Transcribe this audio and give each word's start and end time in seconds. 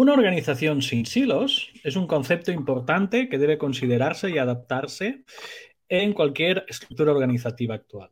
Una 0.00 0.14
organización 0.14 0.80
sin 0.80 1.04
silos 1.04 1.70
es 1.84 1.94
un 1.94 2.06
concepto 2.06 2.50
importante 2.50 3.28
que 3.28 3.36
debe 3.36 3.58
considerarse 3.58 4.30
y 4.30 4.38
adaptarse 4.38 5.24
en 5.90 6.14
cualquier 6.14 6.64
estructura 6.70 7.12
organizativa 7.12 7.74
actual. 7.74 8.08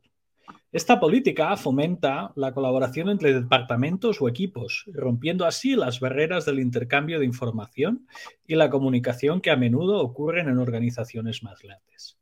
Esta 0.71 1.01
política 1.01 1.57
fomenta 1.57 2.31
la 2.37 2.53
colaboración 2.53 3.09
entre 3.09 3.33
departamentos 3.33 4.21
o 4.21 4.29
equipos, 4.29 4.85
rompiendo 4.93 5.47
así 5.47 5.77
las 5.77 5.99
barreras 5.99 6.45
del 6.45 6.61
intercambio 6.61 7.21
de 7.21 7.25
información 7.25 8.07
y 8.47 8.57
la 8.57 8.69
comunicación 8.69 9.41
que 9.41 9.51
a 9.51 9.57
menudo 9.57 10.03
ocurren 10.03 10.51
en 10.51 10.59
organizaciones 10.59 11.43
más 11.43 11.59
grandes. 11.63 12.18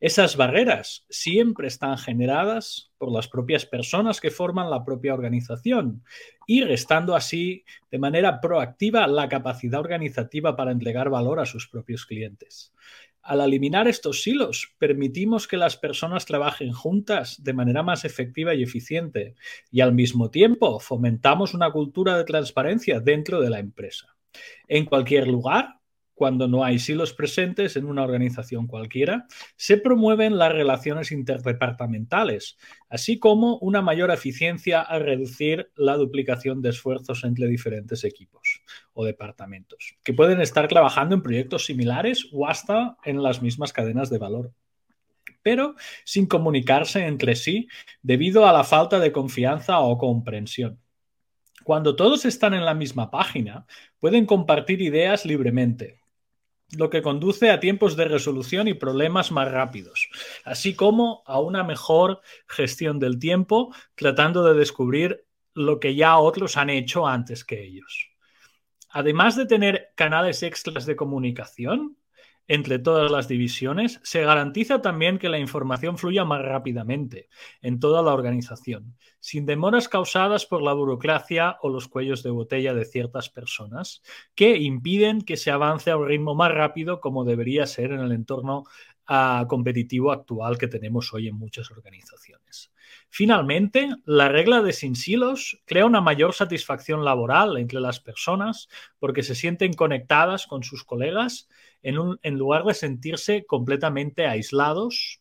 Esas 0.00 0.36
barreras 0.36 1.06
siempre 1.08 1.68
están 1.68 1.96
generadas 1.96 2.92
por 2.98 3.10
las 3.12 3.28
propias 3.28 3.64
personas 3.64 4.20
que 4.20 4.30
forman 4.30 4.68
la 4.68 4.84
propia 4.84 5.14
organización 5.14 6.04
y 6.46 6.62
restando 6.62 7.14
así 7.14 7.64
de 7.90 7.98
manera 7.98 8.40
proactiva 8.40 9.06
la 9.06 9.28
capacidad 9.28 9.80
organizativa 9.80 10.56
para 10.56 10.72
entregar 10.72 11.10
valor 11.10 11.40
a 11.40 11.46
sus 11.46 11.68
propios 11.68 12.04
clientes. 12.04 12.74
Al 13.22 13.40
eliminar 13.40 13.88
estos 13.88 14.22
silos, 14.22 14.74
permitimos 14.78 15.48
que 15.48 15.56
las 15.56 15.78
personas 15.78 16.26
trabajen 16.26 16.72
juntas 16.72 17.42
de 17.42 17.54
manera 17.54 17.82
más 17.82 18.04
efectiva 18.04 18.54
y 18.54 18.62
eficiente 18.62 19.34
y 19.70 19.80
al 19.80 19.94
mismo 19.94 20.30
tiempo 20.30 20.78
fomentamos 20.78 21.54
una 21.54 21.70
cultura 21.70 22.18
de 22.18 22.24
transparencia 22.24 23.00
dentro 23.00 23.40
de 23.40 23.48
la 23.48 23.60
empresa. 23.60 24.14
En 24.68 24.84
cualquier 24.84 25.28
lugar, 25.28 25.80
cuando 26.14 26.48
no 26.48 26.64
hay 26.64 26.78
silos 26.78 27.12
presentes 27.12 27.76
en 27.76 27.86
una 27.86 28.02
organización 28.02 28.66
cualquiera, 28.66 29.26
se 29.56 29.76
promueven 29.76 30.38
las 30.38 30.52
relaciones 30.52 31.12
interdepartamentales, 31.12 32.56
así 32.88 33.18
como 33.18 33.58
una 33.58 33.82
mayor 33.82 34.10
eficiencia 34.10 34.80
al 34.80 35.02
reducir 35.02 35.70
la 35.74 35.96
duplicación 35.96 36.62
de 36.62 36.70
esfuerzos 36.70 37.24
entre 37.24 37.48
diferentes 37.48 38.04
equipos 38.04 38.62
o 38.92 39.04
departamentos, 39.04 39.96
que 40.04 40.14
pueden 40.14 40.40
estar 40.40 40.68
trabajando 40.68 41.14
en 41.14 41.22
proyectos 41.22 41.66
similares 41.66 42.28
o 42.32 42.46
hasta 42.46 42.96
en 43.04 43.22
las 43.22 43.42
mismas 43.42 43.72
cadenas 43.72 44.10
de 44.10 44.18
valor 44.18 44.52
pero 45.42 45.74
sin 46.04 46.26
comunicarse 46.26 47.06
entre 47.06 47.36
sí 47.36 47.68
debido 48.02 48.48
a 48.48 48.52
la 48.52 48.64
falta 48.64 48.98
de 48.98 49.12
confianza 49.12 49.78
o 49.80 49.98
comprensión. 49.98 50.80
Cuando 51.64 51.96
todos 51.96 52.24
están 52.24 52.54
en 52.54 52.64
la 52.64 52.74
misma 52.74 53.10
página, 53.10 53.66
pueden 54.00 54.26
compartir 54.26 54.82
ideas 54.82 55.24
libremente, 55.24 56.00
lo 56.76 56.90
que 56.90 57.02
conduce 57.02 57.50
a 57.50 57.60
tiempos 57.60 57.96
de 57.96 58.06
resolución 58.06 58.68
y 58.68 58.74
problemas 58.74 59.32
más 59.32 59.50
rápidos, 59.50 60.08
así 60.44 60.74
como 60.74 61.22
a 61.26 61.40
una 61.40 61.64
mejor 61.64 62.20
gestión 62.46 62.98
del 62.98 63.18
tiempo, 63.18 63.74
tratando 63.94 64.44
de 64.44 64.54
descubrir 64.54 65.26
lo 65.54 65.80
que 65.80 65.94
ya 65.94 66.18
otros 66.18 66.56
han 66.56 66.70
hecho 66.70 67.06
antes 67.06 67.44
que 67.44 67.62
ellos. 67.62 68.10
Además 68.90 69.36
de 69.36 69.46
tener 69.46 69.92
canales 69.96 70.42
extras 70.42 70.86
de 70.86 70.96
comunicación, 70.96 71.96
entre 72.46 72.78
todas 72.78 73.10
las 73.10 73.28
divisiones, 73.28 74.00
se 74.02 74.22
garantiza 74.22 74.82
también 74.82 75.18
que 75.18 75.28
la 75.28 75.38
información 75.38 75.96
fluya 75.96 76.24
más 76.24 76.42
rápidamente 76.42 77.28
en 77.62 77.80
toda 77.80 78.02
la 78.02 78.12
organización, 78.12 78.96
sin 79.20 79.46
demoras 79.46 79.88
causadas 79.88 80.44
por 80.44 80.62
la 80.62 80.74
burocracia 80.74 81.56
o 81.62 81.70
los 81.70 81.88
cuellos 81.88 82.22
de 82.22 82.30
botella 82.30 82.74
de 82.74 82.84
ciertas 82.84 83.30
personas, 83.30 84.02
que 84.34 84.58
impiden 84.58 85.22
que 85.22 85.36
se 85.36 85.50
avance 85.50 85.90
a 85.90 85.96
un 85.96 86.06
ritmo 86.06 86.34
más 86.34 86.52
rápido 86.52 87.00
como 87.00 87.24
debería 87.24 87.66
ser 87.66 87.92
en 87.92 88.00
el 88.00 88.12
entorno 88.12 88.64
ah, 89.06 89.46
competitivo 89.48 90.12
actual 90.12 90.58
que 90.58 90.68
tenemos 90.68 91.12
hoy 91.14 91.28
en 91.28 91.36
muchas 91.36 91.70
organizaciones. 91.70 92.73
Finalmente, 93.08 93.90
la 94.04 94.28
regla 94.28 94.60
de 94.60 94.72
sin 94.72 94.96
silos 94.96 95.62
crea 95.66 95.86
una 95.86 96.00
mayor 96.00 96.34
satisfacción 96.34 97.04
laboral 97.04 97.56
entre 97.58 97.80
las 97.80 98.00
personas 98.00 98.68
porque 98.98 99.22
se 99.22 99.34
sienten 99.34 99.72
conectadas 99.74 100.46
con 100.46 100.64
sus 100.64 100.82
colegas 100.84 101.48
en, 101.84 102.38
lugar 102.38 102.64
de 102.64 102.74
sentirse 102.74 103.44
completamente 103.46 104.26
aislados 104.26 105.20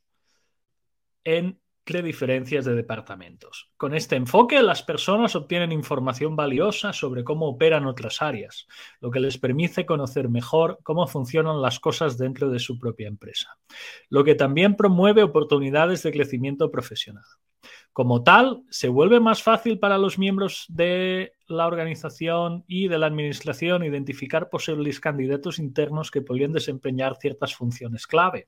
entre 1.24 2.02
diferencias 2.02 2.66
de 2.66 2.74
departamentos. 2.74 3.70
Con 3.78 3.94
este 3.94 4.16
enfoque, 4.16 4.64
las 4.64 4.82
personas 4.82 5.36
obtienen 5.36 5.72
información 5.72 6.36
valiosa 6.36 6.94
sobre 6.94 7.24
cómo 7.24 7.48
operan 7.48 7.86
otras 7.86 8.22
áreas, 8.22 8.68
lo 9.02 9.12
que 9.12 9.20
les 9.20 9.38
permite 9.38 9.86
conocer 9.86 10.30
mejor 10.30 10.80
cómo 10.84 11.06
funcionan 11.06 11.62
las 11.62 11.80
cosas 11.80 12.18
dentro 12.18 12.50
de 12.50 12.60
su 12.60 12.80
propia 12.80 13.08
empresa, 13.08 13.58
lo 14.10 14.24
que 14.24 14.36
también 14.36 14.76
promueve 14.76 15.22
oportunidades 15.22 16.02
de 16.04 16.14
crecimiento 16.14 16.72
profesional. 16.72 17.26
Como 17.94 18.24
tal, 18.24 18.64
se 18.72 18.90
vuelve 18.90 19.20
más 19.20 19.44
fácil 19.44 19.78
para 19.78 20.00
los 20.00 20.18
miembros 20.18 20.66
de 20.68 21.34
la 21.48 21.68
organización 21.68 22.64
y 22.68 22.88
de 22.88 22.98
la 22.98 23.06
administración 23.06 23.84
identificar 23.84 24.50
posibles 24.50 25.00
candidatos 25.00 25.60
internos 25.60 26.10
que 26.10 26.24
podrían 26.24 26.54
desempeñar 26.54 27.18
ciertas 27.18 27.54
funciones 27.54 28.08
clave, 28.08 28.48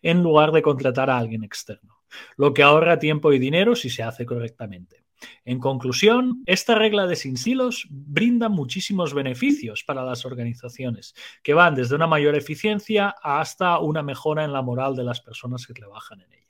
en 0.00 0.22
lugar 0.22 0.50
de 0.50 0.62
contratar 0.62 1.10
a 1.10 1.18
alguien 1.18 1.44
externo, 1.44 1.98
lo 2.38 2.54
que 2.54 2.62
ahorra 2.62 2.98
tiempo 2.98 3.34
y 3.34 3.38
dinero 3.38 3.76
si 3.76 3.90
se 3.90 4.02
hace 4.02 4.24
correctamente. 4.24 5.04
En 5.44 5.58
conclusión, 5.60 6.42
esta 6.46 6.74
regla 6.74 7.06
de 7.06 7.16
sin 7.16 7.36
silos 7.36 7.86
brinda 7.90 8.48
muchísimos 8.48 9.12
beneficios 9.12 9.84
para 9.84 10.04
las 10.04 10.24
organizaciones, 10.24 11.14
que 11.42 11.52
van 11.52 11.74
desde 11.74 11.96
una 11.96 12.06
mayor 12.06 12.34
eficiencia 12.34 13.14
hasta 13.22 13.78
una 13.78 14.02
mejora 14.02 14.44
en 14.44 14.54
la 14.54 14.62
moral 14.62 14.96
de 14.96 15.04
las 15.04 15.20
personas 15.20 15.66
que 15.66 15.74
trabajan 15.74 16.22
en 16.22 16.32
ella 16.32 16.45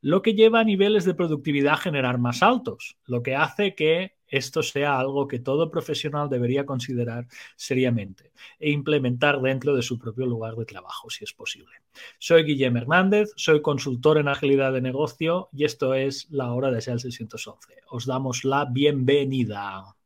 lo 0.00 0.22
que 0.22 0.34
lleva 0.34 0.60
a 0.60 0.64
niveles 0.64 1.04
de 1.04 1.14
productividad 1.14 1.74
a 1.74 1.78
generar 1.78 2.18
más 2.18 2.42
altos, 2.42 2.96
lo 3.06 3.22
que 3.22 3.36
hace 3.36 3.74
que 3.74 4.18
esto 4.28 4.62
sea 4.62 4.98
algo 4.98 5.26
que 5.26 5.38
todo 5.38 5.70
profesional 5.70 6.28
debería 6.28 6.66
considerar 6.66 7.26
seriamente 7.56 8.32
e 8.58 8.70
implementar 8.70 9.40
dentro 9.40 9.74
de 9.74 9.82
su 9.82 9.98
propio 9.98 10.26
lugar 10.26 10.54
de 10.54 10.66
trabajo, 10.66 11.08
si 11.10 11.24
es 11.24 11.32
posible. 11.32 11.72
Soy 12.18 12.44
Guillermo 12.44 12.78
Hernández, 12.78 13.30
soy 13.36 13.62
consultor 13.62 14.18
en 14.18 14.28
agilidad 14.28 14.72
de 14.72 14.82
negocio 14.82 15.48
y 15.52 15.64
esto 15.64 15.94
es 15.94 16.28
la 16.30 16.52
hora 16.52 16.70
de 16.70 16.80
SEAL 16.80 17.00
611. 17.00 17.82
Os 17.88 18.06
damos 18.06 18.44
la 18.44 18.66
bienvenida. 18.66 19.97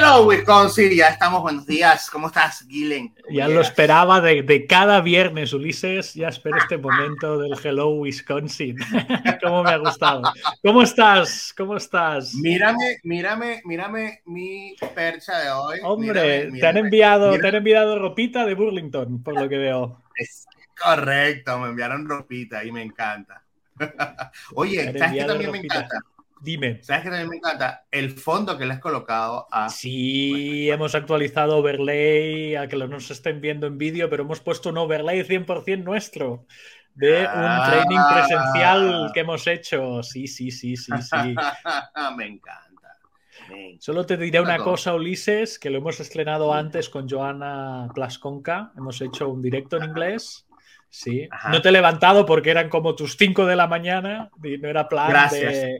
Wisconsin, 0.00 0.90
ya 0.96 1.08
estamos. 1.08 1.42
Buenos 1.42 1.66
días. 1.66 2.10
¿Cómo 2.10 2.28
estás, 2.28 2.66
Guilen? 2.66 3.14
Ya 3.30 3.48
lo 3.48 3.60
esperaba 3.60 4.20
de, 4.20 4.66
cada 4.66 5.00
viernes, 5.00 5.52
Ulises. 5.52 6.14
Ya 6.14 6.28
espero 6.28 6.56
este 6.56 6.78
momento 6.78 7.38
del 7.38 7.52
Hello, 7.62 7.90
Wisconsin. 7.90 8.76
¿Cómo 9.42 9.62
me 9.62 9.70
ha 9.70 9.76
gustado? 9.76 10.22
¿Cómo 10.62 10.82
estás? 10.82 11.54
¿Cómo 11.56 11.76
estás? 11.76 12.34
Mírame, 12.34 12.98
mírame, 13.02 13.60
mírame 13.64 14.22
mi 14.24 14.74
percha 14.94 15.38
de 15.38 15.50
hoy. 15.50 15.78
Hombre, 15.82 16.50
te, 16.50 16.66
han 16.66 16.78
enviado, 16.78 17.38
te 17.38 17.46
han 17.46 17.54
enviado 17.56 17.98
ropita 17.98 18.44
de 18.46 18.54
Burlington, 18.54 19.22
por 19.22 19.34
lo 19.34 19.48
que 19.48 19.58
veo. 19.58 20.02
Es 20.16 20.46
correcto, 20.78 21.58
me 21.58 21.68
enviaron 21.68 22.08
ropita 22.08 22.64
y 22.64 22.72
me 22.72 22.82
encanta. 22.82 23.42
Oye, 24.54 24.92
¿sabes 24.98 25.22
que 25.22 25.24
también 25.24 25.50
me 25.52 25.58
encanta? 25.58 25.98
Dime. 26.40 26.82
¿Sabes 26.82 27.02
qué 27.02 27.10
también 27.10 27.28
me 27.28 27.36
encanta? 27.36 27.84
El 27.90 28.10
fondo 28.10 28.56
que 28.56 28.64
le 28.64 28.74
has 28.74 28.80
colocado 28.80 29.46
a. 29.50 29.68
Sí, 29.68 30.70
hemos 30.70 30.94
actualizado 30.94 31.58
overlay 31.58 32.56
a 32.56 32.66
que 32.66 32.76
lo 32.76 32.88
nos 32.88 33.10
estén 33.10 33.40
viendo 33.40 33.66
en 33.66 33.76
vídeo, 33.76 34.08
pero 34.08 34.22
hemos 34.22 34.40
puesto 34.40 34.70
un 34.70 34.78
overlay 34.78 35.22
100% 35.22 35.84
nuestro 35.84 36.46
de 36.94 37.20
un 37.20 37.26
ah. 37.28 37.66
training 37.70 38.00
presencial 38.12 39.10
que 39.12 39.20
hemos 39.20 39.46
hecho. 39.46 40.02
Sí, 40.02 40.26
sí, 40.26 40.50
sí, 40.50 40.76
sí, 40.76 40.92
sí. 41.00 41.34
me 42.16 42.26
encanta. 42.26 42.70
Solo 43.78 44.06
te 44.06 44.16
diré 44.16 44.40
una 44.40 44.58
cosa, 44.58 44.94
Ulises, 44.94 45.58
que 45.58 45.70
lo 45.70 45.78
hemos 45.78 45.98
estrenado 46.00 46.54
antes 46.54 46.88
con 46.88 47.08
Joana 47.08 47.88
Plasconca. 47.94 48.72
Hemos 48.76 49.00
hecho 49.00 49.28
un 49.28 49.42
directo 49.42 49.76
en 49.76 49.84
inglés. 49.84 50.46
Sí. 50.90 51.28
No 51.50 51.62
te 51.62 51.68
he 51.68 51.72
levantado 51.72 52.26
porque 52.26 52.50
eran 52.50 52.68
como 52.68 52.96
tus 52.96 53.16
5 53.16 53.46
de 53.46 53.54
la 53.54 53.68
mañana 53.68 54.28
y 54.42 54.58
no 54.58 54.68
era 54.68 54.88
plan 54.88 55.12
de. 55.30 55.78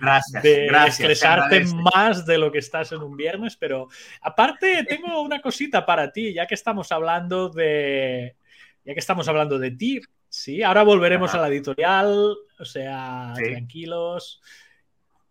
Gracias, 0.00 0.42
de 0.42 0.66
estresarte 0.86 1.64
más 1.66 2.26
de 2.26 2.36
lo 2.36 2.50
que 2.50 2.58
estás 2.58 2.90
en 2.92 3.00
un 3.00 3.16
viernes, 3.16 3.56
pero 3.56 3.88
aparte 4.20 4.84
tengo 4.84 5.22
una 5.22 5.40
cosita 5.40 5.86
para 5.86 6.12
ti, 6.12 6.34
ya 6.34 6.46
que 6.46 6.54
estamos 6.54 6.90
hablando 6.92 7.48
de, 7.48 8.36
ya 8.84 8.92
que 8.92 9.00
estamos 9.00 9.28
hablando 9.28 9.58
de 9.58 9.70
ti, 9.70 10.00
sí, 10.28 10.62
ahora 10.62 10.82
volveremos 10.82 11.32
a 11.34 11.38
la 11.38 11.48
editorial, 11.48 12.36
o 12.58 12.64
sea, 12.64 13.32
tranquilos. 13.36 14.42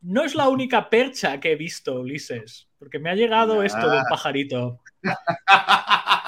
No 0.01 0.23
es 0.23 0.33
la 0.33 0.49
única 0.49 0.89
percha 0.89 1.39
que 1.39 1.51
he 1.51 1.55
visto, 1.55 1.99
Ulises, 1.99 2.69
porque 2.79 2.99
me 2.99 3.09
ha 3.09 3.15
llegado 3.15 3.63
esto 3.63 3.89
de 3.89 3.97
un 3.97 4.05
pajarito. 4.09 4.79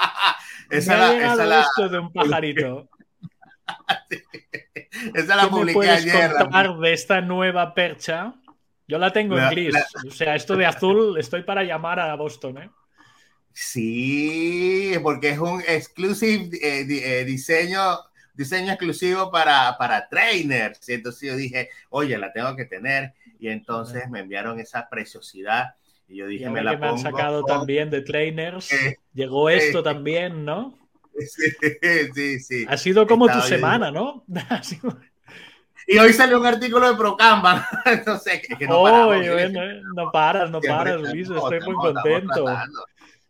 me 0.70 0.94
ha 0.94 1.12
llegado 1.12 1.60
esto 1.60 1.88
de 1.88 1.98
un 1.98 2.12
pajarito. 2.12 2.88
Esa 5.14 5.36
la 5.36 5.48
publiqué 5.48 5.74
puedes 5.74 6.04
ayer. 6.04 6.32
contar 6.32 6.76
de 6.78 6.92
esta 6.92 7.20
nueva 7.20 7.74
percha? 7.74 8.34
Yo 8.88 8.98
la 8.98 9.12
tengo 9.12 9.38
en 9.38 9.50
gris. 9.50 9.74
O 10.06 10.10
sea, 10.10 10.34
esto 10.36 10.56
de 10.56 10.66
azul, 10.66 11.18
estoy 11.18 11.42
para 11.42 11.64
llamar 11.64 11.98
a 11.98 12.14
Boston, 12.14 12.58
¿eh? 12.58 12.70
Sí, 13.52 14.92
porque 15.02 15.30
es 15.30 15.38
un 15.38 15.62
exclusive 15.66 16.56
eh, 16.62 16.86
eh, 16.88 17.24
diseño, 17.24 17.98
diseño 18.34 18.72
exclusivo 18.72 19.30
para, 19.30 19.76
para 19.78 20.08
trainers. 20.08 20.86
entonces 20.88 21.30
yo 21.30 21.36
dije, 21.36 21.70
oye, 21.88 22.18
la 22.18 22.32
tengo 22.32 22.54
que 22.54 22.66
tener. 22.66 23.14
Y 23.38 23.48
entonces 23.48 24.08
me 24.10 24.20
enviaron 24.20 24.60
esa 24.60 24.88
preciosidad. 24.88 25.74
Y 26.08 26.16
yo 26.18 26.26
dije, 26.26 26.48
me 26.50 26.62
la 26.62 26.72
que 26.72 26.76
me 26.78 26.88
han 26.88 26.98
sacado 26.98 27.44
también 27.44 27.90
de 27.90 28.02
trainers. 28.02 28.72
Eh, 28.72 28.96
Llegó 29.12 29.50
esto 29.50 29.82
también, 29.82 30.44
¿no? 30.44 30.78
Sí, 32.14 32.40
sí, 32.40 32.66
Ha 32.68 32.76
sido 32.76 33.06
como 33.06 33.26
tu 33.26 33.40
semana, 33.40 33.90
¿no? 33.90 34.24
Y 35.88 35.98
hoy 35.98 36.12
salió 36.12 36.40
un 36.40 36.46
artículo 36.46 36.90
de 36.90 36.96
Procamba. 36.96 37.66
Entonces, 37.84 38.42
que 38.58 38.66
no, 38.66 38.82
no 39.94 40.10
paras, 40.10 40.50
no 40.50 40.60
paras, 40.60 41.00
Luis. 41.00 41.30
Estoy 41.30 41.60
muy 41.60 41.74
contento. 41.74 42.44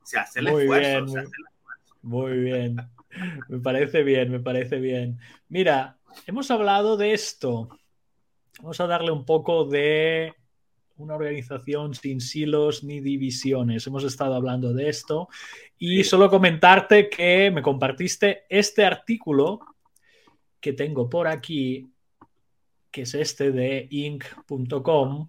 Se 0.03 0.19
hace 0.19 0.41
el 0.41 0.51
muy 0.51 0.63
esfuerzo. 0.63 1.13
Bien, 1.13 1.27
muy, 2.01 2.39
bien. 2.39 2.77
Me 3.49 3.59
parece 3.59 4.03
bien, 4.03 4.31
me 4.31 4.41
parece 4.41 4.79
bien. 4.79 5.19
Mira, 5.49 5.99
hemos 6.27 6.51
hablado 6.51 6.97
de 6.97 7.13
esto. 7.13 7.69
Vamos 8.61 8.81
a 8.81 8.87
darle 8.87 9.11
un 9.11 9.27
poco 9.27 9.67
de 9.67 10.35
una 10.99 11.15
organización 11.15 11.95
sin 11.95 12.21
silos 12.21 12.83
ni 12.83 13.01
divisiones. 13.01 13.87
Hemos 13.87 14.05
estado 14.05 14.35
hablando 14.35 14.73
de 14.73 14.89
esto 14.89 15.29
y 15.79 16.05
solo 16.05 16.31
comentarte 16.31 17.11
que 17.11 17.51
me 17.51 17.63
compartiste 17.63 18.45
este 18.49 18.85
artículo 18.85 19.61
que 20.61 20.73
tengo 20.73 21.09
por 21.09 21.29
aquí, 21.29 21.91
que 22.91 23.03
es 23.03 23.15
este 23.15 23.53
de 23.53 23.87
inc.com, 23.91 25.29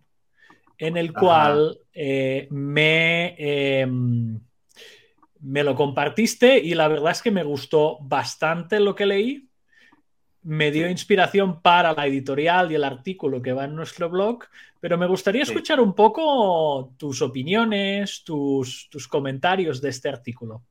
en 0.78 0.98
el 0.98 1.12
cual 1.12 1.80
eh, 1.94 2.48
me, 2.50 3.36
em, 3.38 4.40
me 5.42 5.64
lo 5.64 5.76
compartiste 5.76 6.58
y 6.60 6.76
la 6.76 6.88
verdad 6.88 7.12
es 7.12 7.22
que 7.22 7.32
me 7.32 7.44
gustó 7.44 7.98
bastante 8.02 8.80
lo 8.80 8.96
que 8.96 9.06
leí 9.06 9.47
me 10.48 10.72
dio 10.72 10.90
inspiración 10.90 11.62
para 11.62 11.92
la 11.92 12.08
editorial 12.08 12.72
y 12.72 12.76
el 12.76 12.86
artículo 12.86 13.42
que 13.42 13.52
va 13.52 13.66
en 13.66 13.76
nuestro 13.76 14.10
blog, 14.10 14.46
pero 14.80 14.98
me 14.98 15.06
gustaría 15.06 15.44
escuchar 15.44 15.82
un 15.82 15.94
poco 15.94 16.94
tus 16.96 17.22
opiniones, 17.22 18.24
tus, 18.24 18.88
tus 18.90 19.10
comentarios 19.10 19.82
de 19.82 19.90
este 19.90 20.08
artículo. 20.08 20.64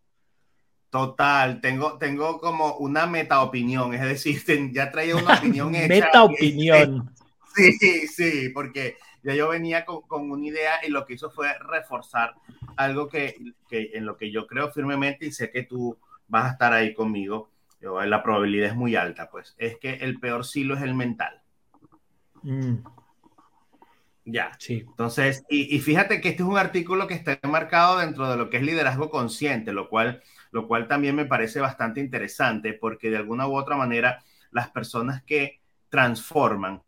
Total, 0.89 1.61
tengo, 1.61 1.99
tengo 1.99 2.41
como 2.41 2.77
una 2.77 3.07
meta 3.07 3.43
opinión, 3.43 3.93
es 3.93 4.01
decir, 4.01 4.41
ya 4.73 4.91
traía 4.91 5.15
una 5.15 5.35
opinión 5.39 5.75
hecha. 5.75 5.89
meta 5.89 6.25
opinión. 6.25 7.11
Sí, 7.55 8.07
sí, 8.07 8.51
porque 8.51 8.99
ya 9.23 9.35
yo 9.35 9.49
venía 9.49 9.87
con, 9.87 10.03
con, 10.03 10.31
una 10.31 10.47
idea 10.47 10.73
y 10.87 10.91
lo 10.91 11.07
que 11.07 11.15
hizo 11.15 11.31
fue 11.31 11.55
reforzar 11.59 12.35
algo 12.77 13.09
que, 13.09 13.35
que, 13.67 13.93
en 13.95 14.05
lo 14.05 14.19
que 14.19 14.31
yo 14.31 14.47
creo 14.47 14.71
firmemente 14.71 15.25
y 15.25 15.33
sé 15.33 15.51
que 15.51 15.63
tú 15.63 15.97
vas 16.29 16.45
a 16.45 16.53
estar 16.53 16.75
ahí 16.75 16.93
conmigo 16.93 17.49
la 17.81 18.23
probabilidad 18.23 18.69
es 18.69 18.77
muy 18.77 18.97
alta, 18.97 19.31
pues, 19.31 19.55
es 19.59 19.79
que 19.79 19.95
el 19.95 20.19
peor 20.19 20.45
silo 20.45 20.75
es 20.75 20.83
el 20.83 20.95
mental. 20.95 21.43
Mm. 22.43 22.77
Ya. 24.25 24.53
Sí. 24.59 24.85
Entonces, 24.89 25.45
y, 25.49 25.79
fíjate 25.79 26.21
que 26.21 26.31
este 26.31 26.43
es 26.43 26.49
un 26.49 26.59
artículo 26.59 27.07
que 27.07 27.15
está 27.15 27.39
marcado 27.45 27.99
dentro 27.99 28.29
de 28.29 28.37
lo 28.37 28.51
que 28.51 28.57
es 28.57 28.63
liderazgo 28.65 29.09
consciente, 29.09 29.73
lo 29.73 29.89
cual, 29.89 30.23
lo 30.51 30.67
cual 30.67 30.89
también 30.89 31.15
me 31.15 31.27
parece 31.27 31.61
bastante 31.61 32.01
interesante 32.01 32.73
porque 32.73 33.09
de 33.09 33.19
alguna 33.19 33.47
u 33.47 33.57
otra 33.57 33.77
manera 33.77 34.25
las 34.51 34.69
personas 34.69 35.23
que 35.23 35.61
transforman, 35.91 36.83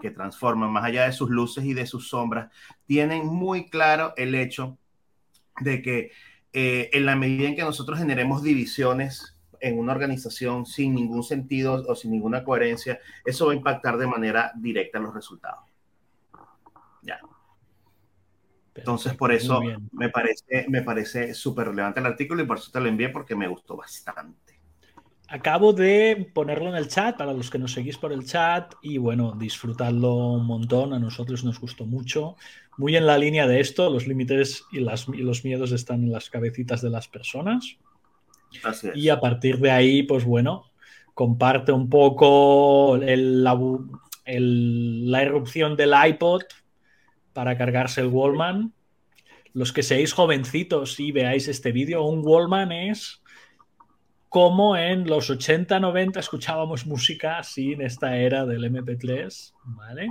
que 0.00 0.12
transforman 0.12 0.70
más 0.70 0.84
allá 0.84 1.06
de 1.06 1.12
sus 1.12 1.28
luces 1.28 1.64
y 1.64 1.74
de 1.74 1.86
sus 1.86 2.08
sombras, 2.08 2.52
tienen 2.86 3.26
muy 3.26 3.68
claro 3.68 4.14
el 4.16 4.36
hecho 4.36 4.78
de 5.60 5.82
que 5.82 6.12
eh, 6.52 6.88
en 6.92 7.04
la 7.04 7.16
medida 7.16 7.48
en 7.48 7.56
que 7.56 7.62
nosotros 7.62 7.98
generemos 7.98 8.44
divisiones 8.44 9.37
en 9.60 9.78
una 9.78 9.92
organización 9.92 10.66
sin 10.66 10.94
ningún 10.94 11.22
sentido 11.22 11.84
o 11.86 11.94
sin 11.94 12.10
ninguna 12.10 12.44
coherencia, 12.44 12.98
eso 13.24 13.46
va 13.46 13.52
a 13.52 13.56
impactar 13.56 13.96
de 13.96 14.06
manera 14.06 14.52
directa 14.56 14.98
los 14.98 15.14
resultados. 15.14 15.64
Ya. 17.02 17.20
Entonces, 18.74 19.14
por 19.14 19.32
eso 19.32 19.60
me 19.92 20.08
parece, 20.08 20.66
me 20.68 20.82
parece 20.82 21.34
súper 21.34 21.68
relevante 21.68 22.00
el 22.00 22.06
artículo 22.06 22.42
y 22.42 22.46
por 22.46 22.58
eso 22.58 22.70
te 22.70 22.80
lo 22.80 22.88
envié 22.88 23.08
porque 23.08 23.34
me 23.34 23.48
gustó 23.48 23.76
bastante. 23.76 24.48
Acabo 25.30 25.74
de 25.74 26.30
ponerlo 26.32 26.70
en 26.70 26.76
el 26.76 26.88
chat 26.88 27.18
para 27.18 27.34
los 27.34 27.50
que 27.50 27.58
nos 27.58 27.72
seguís 27.72 27.98
por 27.98 28.12
el 28.14 28.24
chat 28.24 28.72
y 28.80 28.96
bueno, 28.96 29.32
disfrutadlo 29.38 30.14
un 30.14 30.46
montón. 30.46 30.94
A 30.94 30.98
nosotros 30.98 31.44
nos 31.44 31.60
gustó 31.60 31.84
mucho. 31.84 32.36
Muy 32.78 32.96
en 32.96 33.04
la 33.04 33.18
línea 33.18 33.46
de 33.46 33.60
esto, 33.60 33.90
los 33.90 34.06
límites 34.06 34.64
y, 34.72 34.80
las, 34.80 35.06
y 35.08 35.18
los 35.18 35.44
miedos 35.44 35.72
están 35.72 36.02
en 36.02 36.12
las 36.12 36.30
cabecitas 36.30 36.80
de 36.80 36.88
las 36.88 37.08
personas. 37.08 37.76
Y 38.94 39.08
a 39.08 39.20
partir 39.20 39.58
de 39.58 39.70
ahí, 39.70 40.02
pues 40.02 40.24
bueno, 40.24 40.64
comparte 41.14 41.72
un 41.72 41.88
poco 41.90 42.98
la, 43.00 43.58
erupción 45.22 45.76
del 45.76 45.92
iPod 46.06 46.42
para 47.32 47.56
cargarse 47.58 48.00
el 48.00 48.08
Wallman. 48.08 48.72
Los 49.52 49.72
que 49.72 49.82
seáis 49.82 50.12
jovencitos 50.12 51.00
y 51.00 51.10
veáis 51.12 51.48
este 51.48 51.72
vídeo, 51.72 52.04
un 52.04 52.20
Wallman 52.24 52.72
es 52.72 53.22
como 54.28 54.76
en 54.76 55.08
los 55.08 55.30
80, 55.30 55.80
90 55.80 56.20
escuchábamos 56.20 56.86
música 56.86 57.42
sin 57.42 57.80
esta 57.80 58.16
era 58.16 58.44
del 58.44 58.64
MP3, 58.64 59.54
¿vale? 59.64 60.08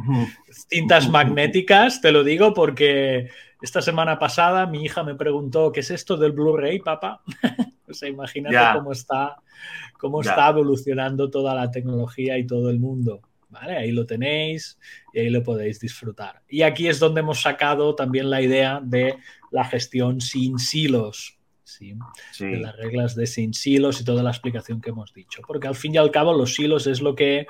Cintas 0.69 1.07
magnéticas, 1.07 2.01
te 2.01 2.11
lo 2.11 2.23
digo 2.23 2.53
porque 2.53 3.29
esta 3.61 3.81
semana 3.81 4.19
pasada 4.19 4.65
mi 4.65 4.83
hija 4.83 5.03
me 5.03 5.15
preguntó, 5.15 5.71
¿qué 5.71 5.79
es 5.79 5.91
esto 5.91 6.17
del 6.17 6.31
Blu-ray, 6.31 6.79
papá? 6.79 7.21
O 7.89 7.93
sea, 7.93 8.09
imagínate 8.09 8.77
cómo 8.77 8.91
está, 8.91 9.37
cómo 9.97 10.19
está 10.19 10.49
evolucionando 10.49 11.29
toda 11.29 11.55
la 11.55 11.71
tecnología 11.71 12.37
y 12.37 12.45
todo 12.45 12.69
el 12.69 12.79
mundo. 12.79 13.21
¿Vale? 13.49 13.77
Ahí 13.77 13.93
lo 13.93 14.05
tenéis 14.05 14.77
y 15.13 15.19
ahí 15.19 15.29
lo 15.29 15.41
podéis 15.41 15.79
disfrutar. 15.79 16.41
Y 16.49 16.63
aquí 16.63 16.89
es 16.89 16.99
donde 16.99 17.21
hemos 17.21 17.41
sacado 17.41 17.95
también 17.95 18.29
la 18.29 18.41
idea 18.41 18.81
de 18.83 19.15
la 19.51 19.63
gestión 19.63 20.19
sin 20.19 20.59
silos. 20.59 21.39
¿sí? 21.63 21.93
De 22.39 22.57
las 22.57 22.75
reglas 22.75 23.15
de 23.15 23.25
sin 23.25 23.53
silos 23.53 24.01
y 24.01 24.03
toda 24.03 24.21
la 24.21 24.31
explicación 24.31 24.81
que 24.81 24.89
hemos 24.89 25.13
dicho. 25.13 25.41
Porque 25.47 25.69
al 25.69 25.75
fin 25.75 25.95
y 25.95 25.97
al 25.97 26.11
cabo 26.11 26.33
los 26.33 26.55
silos 26.55 26.87
es 26.87 27.01
lo 27.01 27.15
que 27.15 27.47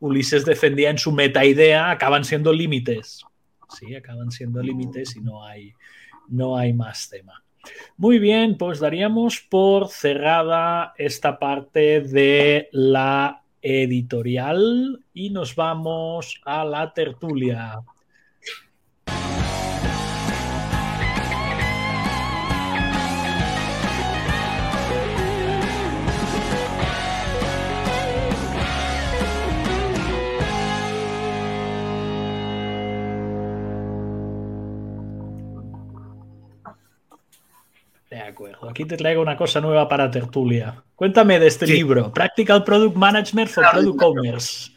Ulises 0.00 0.44
defendía 0.44 0.90
en 0.90 0.98
su 0.98 1.10
meta 1.10 1.44
idea, 1.44 1.90
acaban 1.90 2.24
siendo 2.24 2.52
límites. 2.52 3.24
Sí, 3.68 3.94
acaban 3.94 4.30
siendo 4.30 4.62
límites 4.62 5.16
y 5.16 5.20
no 5.20 5.44
hay, 5.44 5.72
no 6.28 6.56
hay 6.56 6.72
más 6.72 7.08
tema. 7.08 7.42
Muy 7.96 8.18
bien, 8.18 8.58
pues 8.58 8.80
daríamos 8.80 9.40
por 9.40 9.88
cerrada 9.88 10.92
esta 10.98 11.38
parte 11.38 12.00
de 12.00 12.68
la 12.72 13.42
editorial 13.62 15.02
y 15.14 15.30
nos 15.30 15.54
vamos 15.54 16.40
a 16.44 16.64
la 16.64 16.92
tertulia. 16.92 17.80
Acuerdo. 38.52 38.70
Aquí 38.70 38.84
te 38.84 38.96
traigo 38.96 39.22
una 39.22 39.36
cosa 39.36 39.60
nueva 39.60 39.88
para 39.88 40.10
tertulia. 40.10 40.82
Cuéntame 40.94 41.38
de 41.38 41.46
este 41.46 41.66
libro, 41.66 42.12
Practical 42.12 42.64
Product 42.64 42.96
Management 42.96 43.50
for 43.50 43.64
Product 43.70 43.98
Commerce. 43.98 44.72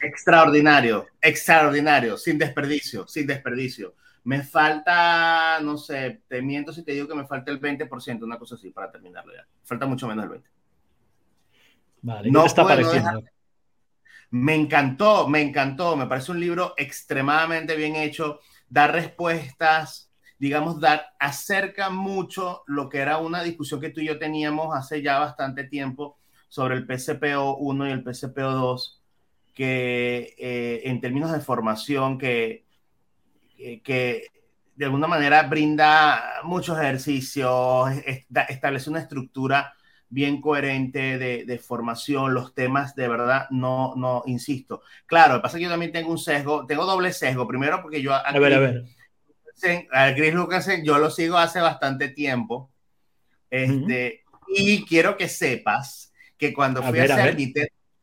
Extraordinario, 0.00 1.06
extraordinario, 1.20 2.16
sin 2.16 2.38
desperdicio, 2.38 3.06
sin 3.06 3.26
desperdicio. 3.26 3.94
Me 4.24 4.42
falta, 4.42 5.58
no 5.60 5.76
sé, 5.76 6.22
te 6.28 6.42
miento 6.42 6.72
si 6.72 6.84
te 6.84 6.92
digo 6.92 7.08
que 7.08 7.14
me 7.14 7.26
falta 7.26 7.50
el 7.50 7.60
20%, 7.60 8.22
una 8.22 8.38
cosa 8.38 8.54
así, 8.54 8.70
para 8.70 8.90
terminarlo 8.90 9.32
ya. 9.34 9.46
Falta 9.64 9.86
mucho 9.86 10.06
menos 10.06 10.24
el 10.24 10.30
20%. 10.30 10.42
Vale, 12.02 12.30
no 12.30 12.44
está 12.44 12.64
pareciendo? 12.64 13.22
Me 14.30 14.54
encantó, 14.54 15.28
me 15.28 15.40
encantó. 15.40 15.96
Me 15.96 16.06
parece 16.06 16.32
un 16.32 16.40
libro 16.40 16.74
extremadamente 16.76 17.76
bien 17.76 17.96
hecho. 17.96 18.40
Da 18.68 18.88
respuestas 18.88 20.11
digamos, 20.42 20.80
dar, 20.80 21.14
acerca 21.20 21.88
mucho 21.88 22.64
lo 22.66 22.88
que 22.88 22.98
era 22.98 23.18
una 23.18 23.44
discusión 23.44 23.80
que 23.80 23.90
tú 23.90 24.00
y 24.00 24.08
yo 24.08 24.18
teníamos 24.18 24.74
hace 24.76 25.00
ya 25.00 25.20
bastante 25.20 25.62
tiempo 25.62 26.18
sobre 26.48 26.74
el 26.74 26.84
PCPO 26.84 27.58
1 27.58 27.86
y 27.86 27.90
el 27.92 28.02
PCPO 28.02 28.50
2, 28.50 29.02
que 29.54 30.34
eh, 30.36 30.80
en 30.86 31.00
términos 31.00 31.30
de 31.30 31.38
formación, 31.38 32.18
que, 32.18 32.64
que, 33.84 34.26
de 34.74 34.84
alguna 34.84 35.06
manera 35.06 35.44
brinda 35.44 36.20
muchos 36.42 36.76
ejercicios, 36.76 37.92
establece 38.48 38.90
una 38.90 38.98
estructura 38.98 39.74
bien 40.08 40.40
coherente 40.40 41.18
de, 41.18 41.44
de, 41.44 41.58
formación, 41.60 42.34
los 42.34 42.52
temas 42.52 42.96
de 42.96 43.06
verdad, 43.06 43.46
no, 43.50 43.94
no, 43.94 44.24
insisto. 44.26 44.82
Claro, 45.06 45.34
lo 45.34 45.38
que 45.38 45.42
pasa 45.42 45.56
es 45.56 45.60
que 45.60 45.64
yo 45.66 45.70
también 45.70 45.92
tengo 45.92 46.10
un 46.10 46.18
sesgo, 46.18 46.66
tengo 46.66 46.84
doble 46.84 47.12
sesgo, 47.12 47.46
primero 47.46 47.80
porque 47.80 48.02
yo... 48.02 48.12
a 48.12 48.32
ver, 48.32 48.54
a 48.54 48.58
ver 48.58 48.84
a 49.90 50.14
Chris 50.14 50.34
Lucasen 50.34 50.84
yo 50.84 50.98
lo 50.98 51.10
sigo 51.10 51.36
hace 51.36 51.60
bastante 51.60 52.08
tiempo 52.08 52.70
Este, 53.50 54.22
Y 54.48 54.84
quiero 54.84 55.16
que 55.16 55.28
sepas 55.28 56.12
que 56.36 56.52
cuando 56.52 56.82
fui 56.82 56.98
a, 56.98 57.04
hacer 57.04 57.36
mi 57.36 57.52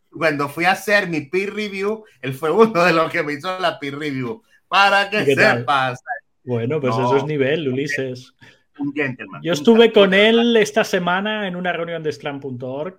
cuando 0.10 0.50
fui 0.50 0.66
a 0.66 0.72
hacer 0.72 1.08
mi 1.08 1.22
peer 1.22 1.54
review, 1.54 2.04
él 2.22 2.34
fue 2.34 2.52
uno 2.52 2.84
de 2.84 2.94
los 2.94 3.12
que 3.12 3.22
me 3.24 3.34
hizo 3.34 3.60
la 3.60 3.80
peer 3.80 3.98
review. 3.98 4.42
Para 4.68 5.10
que 5.10 5.26
sepas. 5.26 6.00
Bueno, 6.44 6.80
pues 6.80 6.96
eso 6.96 7.18
es 7.18 7.26
nivel, 7.26 7.68
Ulises. 7.68 8.34
Un 8.78 8.94
gentleman. 8.94 9.42
Yo 9.44 9.54
estuve 9.54 9.92
con 9.92 10.14
él 10.14 10.56
esta 10.56 10.84
semana 10.84 11.48
en 11.48 11.56
una 11.56 11.74
reunión 11.74 12.02
de 12.02 12.12
Scrum.org 12.12 12.98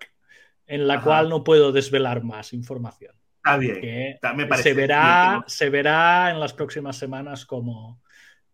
en 0.67 0.87
la 0.87 1.03
cual 1.03 1.29
no 1.29 1.43
puedo 1.43 1.73
desvelar 1.73 2.23
más 2.23 2.53
información. 2.53 3.15
Está 3.37 3.57
bien. 3.57 4.19
Me 4.37 4.47
parece 4.47 4.69
se, 4.69 4.75
verá, 4.75 5.43
se 5.47 5.71
verá 5.71 6.31
en 6.31 6.39
las 6.39 6.53
próximas 6.53 6.97
semanas 6.97 7.47
cómo, 7.47 8.01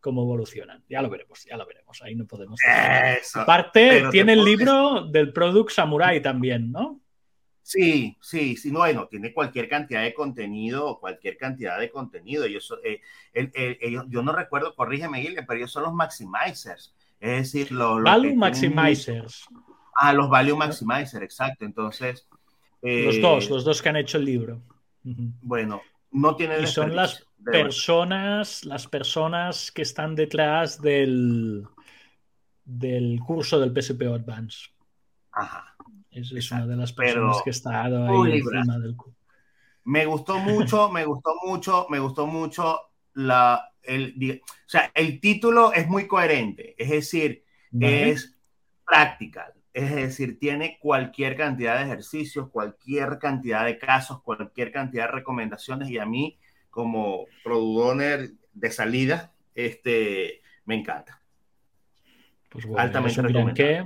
cómo 0.06 0.22
evolucionan. 0.22 0.84
Ya 0.88 1.02
lo 1.02 1.10
veremos, 1.10 1.44
ya 1.44 1.56
lo 1.56 1.66
veremos. 1.66 2.00
Ahí 2.00 2.14
no 2.14 2.26
podemos. 2.26 2.60
Aparte, 3.34 4.04
tiene 4.12 4.34
el 4.34 4.44
libro 4.44 5.04
del 5.04 5.32
Product 5.32 5.70
Samurai 5.70 6.22
también, 6.22 6.70
¿no? 6.70 7.00
Sí, 7.60 8.16
sí, 8.20 8.56
sí, 8.56 8.70
no, 8.70 8.78
bueno, 8.78 9.08
tiene 9.08 9.34
cualquier 9.34 9.68
cantidad 9.68 10.04
de 10.04 10.14
contenido, 10.14 11.00
cualquier 11.00 11.36
cantidad 11.36 11.80
de 11.80 11.90
contenido. 11.90 12.44
Ellos, 12.44 12.72
eh, 12.84 13.00
yo 14.08 14.22
no 14.22 14.30
recuerdo, 14.30 14.76
corrígeme, 14.76 15.18
Guillermo, 15.18 15.44
pero 15.48 15.58
ellos 15.58 15.72
son 15.72 15.82
los 15.82 15.92
maximizers. 15.92 16.94
Es 17.18 17.52
decir, 17.52 17.72
los. 17.72 18.00
value 18.00 18.36
maximizers. 18.36 19.48
Ah, 19.96 20.12
los 20.12 20.30
value 20.30 20.56
maximizers, 20.56 21.24
exacto. 21.24 21.64
Entonces. 21.64 22.28
los 22.80 23.20
dos, 23.20 23.46
eh, 23.46 23.50
los 23.50 23.64
dos 23.64 23.82
que 23.82 23.88
han 23.88 23.96
hecho 23.96 24.18
el 24.18 24.24
libro. 24.24 24.62
Bueno, 25.02 25.82
no 26.12 26.36
tiene. 26.36 26.60
Y 26.60 26.68
son 26.68 26.94
las 26.94 27.25
personas, 27.44 28.64
las 28.64 28.86
personas 28.86 29.70
que 29.70 29.82
están 29.82 30.14
detrás 30.14 30.80
del, 30.80 31.66
del 32.64 33.20
curso 33.20 33.60
del 33.60 33.70
PSP 33.70 34.02
Advance. 34.02 34.70
Ajá. 35.32 35.76
Es, 36.10 36.50
una 36.50 36.66
de 36.66 36.76
las 36.76 36.92
personas 36.92 37.42
que 37.42 37.50
está 37.50 37.84
ahí 37.84 38.38
encima 38.38 38.78
del 38.78 38.96
curso. 38.96 39.18
Me 39.84 40.06
gustó 40.06 40.38
mucho, 40.40 40.90
me 40.90 41.04
gustó 41.04 41.34
mucho, 41.44 41.86
me 41.90 41.98
gustó 41.98 42.26
mucho 42.26 42.80
la, 43.12 43.72
el, 43.82 44.42
o 44.44 44.68
sea, 44.68 44.90
el 44.94 45.20
título 45.20 45.72
es 45.72 45.88
muy 45.88 46.06
coherente, 46.06 46.74
es 46.78 46.90
decir, 46.90 47.44
es 47.80 48.36
practical, 48.84 49.52
es 49.72 49.94
decir, 49.94 50.38
tiene 50.38 50.78
cualquier 50.80 51.36
cantidad 51.36 51.78
de 51.78 51.84
ejercicios, 51.84 52.50
cualquier 52.50 53.18
cantidad 53.18 53.64
de 53.64 53.78
casos, 53.78 54.22
cualquier 54.22 54.72
cantidad 54.72 55.06
de 55.06 55.12
recomendaciones 55.12 55.88
y 55.88 55.98
a 55.98 56.06
mí 56.06 56.38
como 56.76 57.24
product 57.42 58.34
de 58.52 58.70
salida, 58.70 59.32
este, 59.54 60.42
me 60.66 60.74
encanta. 60.74 61.22
Pues 62.50 62.66
bueno, 62.66 62.82
Altamente 62.82 63.54
que 63.54 63.82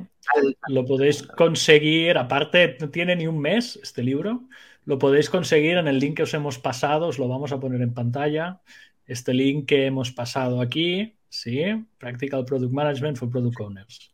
lo 0.66 0.84
podéis 0.84 1.22
conseguir, 1.22 2.18
aparte 2.18 2.76
no 2.80 2.90
tiene 2.90 3.14
ni 3.14 3.28
un 3.28 3.38
mes 3.38 3.78
este 3.80 4.02
libro, 4.02 4.48
lo 4.86 4.98
podéis 4.98 5.30
conseguir 5.30 5.76
en 5.76 5.86
el 5.86 6.00
link 6.00 6.16
que 6.16 6.24
os 6.24 6.34
hemos 6.34 6.58
pasado, 6.58 7.06
os 7.06 7.20
lo 7.20 7.28
vamos 7.28 7.52
a 7.52 7.60
poner 7.60 7.80
en 7.80 7.94
pantalla, 7.94 8.60
este 9.06 9.34
link 9.34 9.68
que 9.68 9.86
hemos 9.86 10.10
pasado 10.10 10.60
aquí, 10.60 11.14
¿sí? 11.28 11.62
Practical 11.96 12.44
Product 12.44 12.72
Management 12.72 13.18
for 13.18 13.30
Product 13.30 13.60
Owners, 13.60 14.12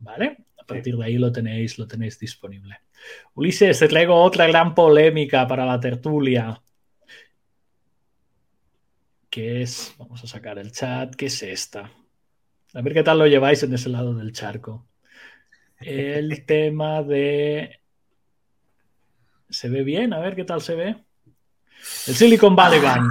¿vale? 0.00 0.36
A 0.60 0.64
partir 0.66 0.96
de 0.96 1.04
ahí 1.04 1.16
lo 1.16 1.30
tenéis, 1.30 1.78
lo 1.78 1.86
tenéis 1.86 2.18
disponible. 2.18 2.80
Ulises, 3.34 3.78
te 3.78 3.86
traigo 3.86 4.16
otra 4.20 4.48
gran 4.48 4.74
polémica 4.74 5.46
para 5.46 5.64
la 5.64 5.78
tertulia 5.78 6.60
que 9.36 9.60
es, 9.60 9.94
vamos 9.98 10.24
a 10.24 10.26
sacar 10.26 10.58
el 10.58 10.72
chat, 10.72 11.14
¿qué 11.14 11.26
es 11.26 11.42
esta? 11.42 11.90
A 12.72 12.80
ver 12.80 12.94
qué 12.94 13.02
tal 13.02 13.18
lo 13.18 13.26
lleváis 13.26 13.62
en 13.62 13.74
ese 13.74 13.90
lado 13.90 14.14
del 14.14 14.32
charco. 14.32 14.86
El 15.78 16.46
tema 16.46 17.02
de... 17.02 17.78
¿Se 19.50 19.68
ve 19.68 19.82
bien? 19.82 20.14
A 20.14 20.20
ver 20.20 20.36
qué 20.36 20.44
tal 20.44 20.62
se 20.62 20.74
ve. 20.74 20.96
El 22.06 22.14
Silicon 22.14 22.56
Valley 22.56 22.80
Bank. 22.80 23.10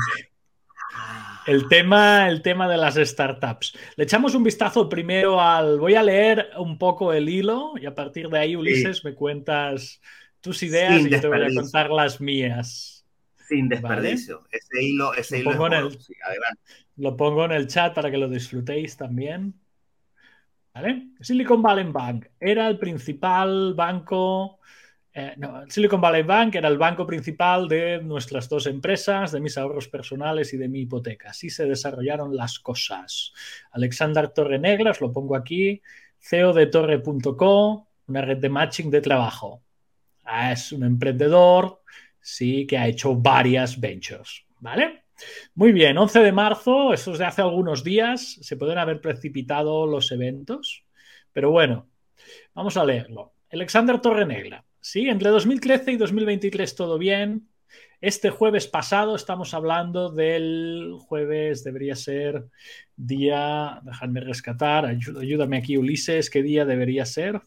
El 1.46 1.68
tema, 1.68 2.28
el 2.28 2.42
tema 2.42 2.68
de 2.68 2.78
las 2.78 2.96
startups. 2.96 3.78
Le 3.96 4.06
echamos 4.06 4.34
un 4.34 4.42
vistazo 4.42 4.90
primero 4.90 5.40
al. 5.40 5.78
Voy 5.78 5.94
a 5.94 6.02
leer 6.02 6.50
un 6.58 6.80
poco 6.80 7.14
el 7.14 7.30
hilo 7.30 7.74
y 7.80 7.86
a 7.86 7.94
partir 7.94 8.30
de 8.30 8.40
ahí, 8.40 8.56
Ulises, 8.56 9.06
me 9.06 9.14
cuentas 9.14 10.02
tus 10.42 10.64
ideas 10.64 11.06
y 11.06 11.10
yo 11.12 11.22
te 11.22 11.28
voy 11.28 11.44
a 11.44 11.54
contar 11.54 11.92
las 11.92 12.20
mías. 12.20 12.95
Sin 13.48 13.70
desperdicio. 13.70 14.44
Ese 14.52 14.84
hilo, 14.84 15.14
ese 15.14 15.44
lo 15.44 15.52
hilo 15.52 15.52
pongo, 15.52 15.68
en 15.68 15.74
el, 15.74 15.98
lo 16.98 17.18
pongo 17.18 17.46
en 17.46 17.52
el 17.52 17.68
chat 17.68 17.94
para 17.94 18.10
que 18.10 18.18
lo 18.18 18.28
disfrutéis 18.28 18.98
también. 18.98 19.54
¿Vale? 20.74 21.10
Silicon 21.22 21.62
Valley 21.62 21.90
Bank 21.90 22.26
era 22.38 22.68
el 22.68 22.78
principal 22.78 23.74
banco. 23.76 24.60
Eh, 25.14 25.34
no, 25.38 25.64
Silicon 25.70 26.02
Valley 26.02 26.24
Bank 26.24 26.56
era 26.56 26.68
el 26.68 26.78
banco 26.78 27.08
principal 27.08 27.70
de 27.70 28.02
nuestras 28.02 28.50
dos 28.50 28.68
empresas, 28.68 29.32
de 29.32 29.40
mis 29.40 29.58
ahorros 29.58 29.88
personales 29.88 30.54
y 30.54 30.58
de 30.58 30.68
mi 30.68 30.82
hipoteca. 30.82 31.30
Así 31.30 31.50
se 31.50 31.66
desarrollaron 31.66 32.36
las 32.36 32.60
cosas. 32.60 33.32
Alexander 33.72 34.28
Torrenegra, 34.28 34.92
os 34.92 35.00
lo 35.00 35.14
pongo 35.14 35.38
aquí, 35.38 35.82
CEO 36.20 36.52
de 36.52 36.66
Torre.co, 36.66 37.88
una 38.08 38.22
red 38.22 38.40
de 38.40 38.50
matching 38.50 38.92
de 38.92 39.00
trabajo. 39.00 39.64
Ah, 40.26 40.52
es 40.52 40.74
un 40.74 40.84
emprendedor, 40.84 41.84
sí 42.26 42.66
que 42.66 42.76
ha 42.76 42.88
hecho 42.88 43.16
varias 43.16 43.80
ventures, 43.80 44.46
¿vale? 44.60 45.04
Muy 45.54 45.72
bien, 45.72 45.96
11 45.96 46.22
de 46.22 46.32
marzo, 46.32 46.92
eso 46.92 47.12
es 47.12 47.20
de 47.20 47.26
hace 47.26 47.44
algunos 47.44 47.84
días, 47.84 48.40
se 48.42 48.58
pueden 48.58 48.80
haber 48.80 49.00
precipitado 49.00 49.86
los 49.86 50.12
eventos, 50.12 50.84
pero 51.32 51.52
bueno, 51.52 51.88
vamos 52.56 52.78
a 52.78 52.84
leerlo. 52.84 53.36
Alexander 53.52 54.02
Torrenegra, 54.02 54.66
sí, 54.82 55.08
entre 55.08 55.30
2013 55.30 55.92
y 55.92 55.98
2023 55.98 56.76
todo 56.76 56.98
bien. 56.98 57.48
Este 58.02 58.32
jueves 58.32 58.68
pasado 58.68 59.16
estamos 59.16 59.54
hablando 59.54 60.10
del 60.10 60.96
jueves, 60.98 61.64
debería 61.64 61.96
ser 61.96 62.46
día, 62.96 63.82
dejadme 63.84 64.22
rescatar, 64.22 64.86
ayúdame 64.88 65.58
aquí 65.58 65.78
Ulises, 65.78 66.32
¿qué 66.32 66.42
día 66.42 66.66
debería 66.66 67.06
ser? 67.06 67.40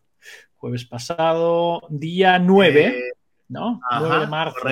Jueves 0.55 0.85
pasado, 0.85 1.83
día 1.91 2.39
9. 2.39 3.18
¿No? 3.49 3.81
9 4.01 4.21
de 4.21 4.27
marzo. 4.27 4.69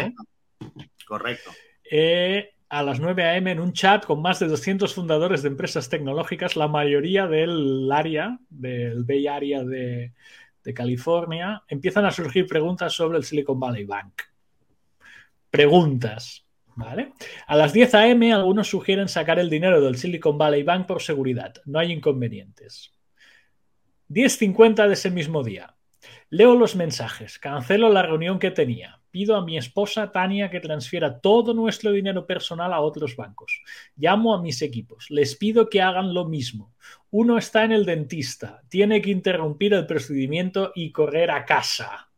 Correcto. 1.06 1.50
Eh, 1.90 2.50
a 2.68 2.82
las 2.82 2.98
9 2.98 3.22
a.m. 3.24 3.50
en 3.50 3.60
un 3.60 3.72
chat 3.72 4.04
con 4.04 4.20
más 4.20 4.40
de 4.40 4.48
200 4.48 4.92
fundadores 4.92 5.42
de 5.42 5.48
empresas 5.48 5.88
tecnológicas, 5.88 6.56
la 6.56 6.68
mayoría 6.68 7.26
del 7.26 7.90
área, 7.92 8.38
del 8.48 9.04
Bay 9.04 9.26
Area 9.26 9.62
de, 9.62 10.12
de 10.64 10.74
California, 10.74 11.62
empiezan 11.68 12.04
a 12.06 12.10
surgir 12.10 12.46
preguntas 12.46 12.92
sobre 12.92 13.18
el 13.18 13.24
Silicon 13.24 13.60
Valley 13.60 13.84
Bank. 13.84 14.22
Preguntas. 15.50 16.42
¿Vale? 16.74 17.14
A 17.46 17.56
las 17.56 17.72
10 17.72 17.94
a.m. 17.94 18.34
algunos 18.34 18.68
sugieren 18.68 19.08
sacar 19.08 19.38
el 19.38 19.48
dinero 19.48 19.80
del 19.80 19.96
Silicon 19.96 20.36
Valley 20.36 20.62
Bank 20.62 20.86
por 20.86 21.00
seguridad. 21.00 21.54
No 21.64 21.78
hay 21.78 21.90
inconvenientes. 21.90 22.92
10.50 24.10 24.86
de 24.86 24.92
ese 24.92 25.10
mismo 25.10 25.42
día. 25.42 25.75
Leo 26.36 26.54
los 26.54 26.76
mensajes, 26.76 27.38
cancelo 27.38 27.88
la 27.88 28.02
reunión 28.02 28.38
que 28.38 28.50
tenía, 28.50 29.00
pido 29.10 29.36
a 29.36 29.44
mi 29.46 29.56
esposa 29.56 30.12
Tania 30.12 30.50
que 30.50 30.60
transfiera 30.60 31.18
todo 31.18 31.54
nuestro 31.54 31.92
dinero 31.92 32.26
personal 32.26 32.74
a 32.74 32.80
otros 32.80 33.16
bancos. 33.16 33.62
Llamo 33.96 34.34
a 34.34 34.42
mis 34.42 34.60
equipos, 34.60 35.06
les 35.08 35.34
pido 35.34 35.70
que 35.70 35.80
hagan 35.80 36.12
lo 36.12 36.26
mismo. 36.26 36.74
Uno 37.08 37.38
está 37.38 37.64
en 37.64 37.72
el 37.72 37.86
dentista, 37.86 38.60
tiene 38.68 39.00
que 39.00 39.12
interrumpir 39.12 39.72
el 39.72 39.86
procedimiento 39.86 40.72
y 40.74 40.92
correr 40.92 41.30
a 41.30 41.46
casa. 41.46 42.10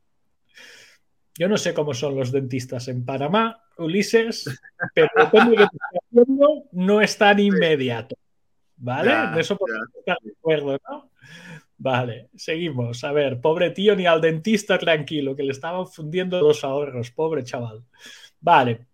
Yo 1.38 1.48
no 1.48 1.56
sé 1.56 1.72
cómo 1.72 1.94
son 1.94 2.16
los 2.16 2.32
dentistas 2.32 2.88
en 2.88 3.04
Panamá, 3.04 3.62
Ulises, 3.76 4.46
pero 4.94 5.10
haciendo, 5.14 6.64
no 6.72 7.00
es 7.00 7.16
tan 7.16 7.38
inmediato. 7.38 8.16
¿Vale? 8.80 9.12
de 9.34 9.40
eso 9.40 9.56
podemos 9.56 9.88
estar 9.96 10.16
de 10.22 10.32
acuerdo, 10.32 10.76
¿no? 10.88 11.08
Vale, 11.78 12.28
seguimos. 12.34 13.04
A 13.04 13.12
ver, 13.12 13.40
pobre 13.40 13.70
tío, 13.70 13.94
ni 13.94 14.04
al 14.04 14.20
dentista 14.20 14.78
tranquilo, 14.78 15.36
que 15.36 15.44
le 15.44 15.52
estaban 15.52 15.86
fundiendo 15.86 16.40
los 16.40 16.64
ahorros, 16.64 17.12
pobre 17.12 17.44
chaval. 17.44 17.84
Vale, 18.40 18.86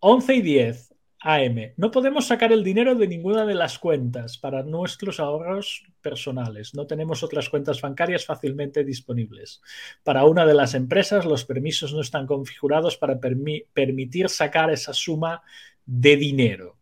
11 0.00 0.34
y 0.34 0.40
10 0.40 0.94
AM. 1.20 1.74
No 1.76 1.90
podemos 1.90 2.26
sacar 2.26 2.50
el 2.52 2.64
dinero 2.64 2.94
de 2.94 3.08
ninguna 3.08 3.44
de 3.44 3.54
las 3.54 3.78
cuentas 3.78 4.38
para 4.38 4.62
nuestros 4.62 5.20
ahorros 5.20 5.84
personales. 6.00 6.74
No 6.74 6.86
tenemos 6.86 7.22
otras 7.22 7.50
cuentas 7.50 7.80
bancarias 7.80 8.24
fácilmente 8.24 8.84
disponibles. 8.84 9.60
Para 10.02 10.24
una 10.24 10.46
de 10.46 10.54
las 10.54 10.74
empresas, 10.74 11.26
los 11.26 11.44
permisos 11.44 11.92
no 11.92 12.00
están 12.00 12.26
configurados 12.26 12.96
para 12.96 13.18
permitir 13.20 14.30
sacar 14.30 14.70
esa 14.70 14.94
suma 14.94 15.42
de 15.84 16.16
dinero. 16.16 16.76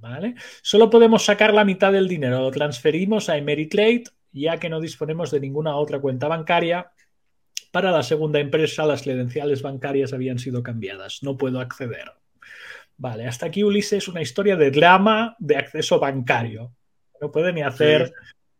¿Vale? 0.00 0.34
Solo 0.62 0.90
podemos 0.90 1.24
sacar 1.24 1.54
la 1.54 1.64
mitad 1.64 1.92
del 1.92 2.08
dinero. 2.08 2.40
Lo 2.40 2.50
transferimos 2.50 3.30
a 3.30 3.38
Emeritlate 3.38 4.04
ya 4.42 4.58
que 4.58 4.68
no 4.68 4.80
disponemos 4.80 5.30
de 5.30 5.40
ninguna 5.40 5.76
otra 5.76 6.00
cuenta 6.00 6.28
bancaria. 6.28 6.90
Para 7.70 7.90
la 7.90 8.02
segunda 8.02 8.40
empresa, 8.40 8.84
las 8.84 9.02
credenciales 9.02 9.62
bancarias 9.62 10.12
habían 10.12 10.38
sido 10.38 10.62
cambiadas. 10.62 11.22
No 11.22 11.36
puedo 11.36 11.60
acceder. 11.60 12.12
Vale, 12.96 13.26
hasta 13.26 13.46
aquí 13.46 13.64
Ulises, 13.64 14.08
una 14.08 14.22
historia 14.22 14.56
de 14.56 14.70
drama 14.70 15.36
de 15.38 15.56
acceso 15.56 15.98
bancario. 15.98 16.72
No 17.20 17.30
puede 17.30 17.52
ni 17.52 17.62
hacer 17.62 18.12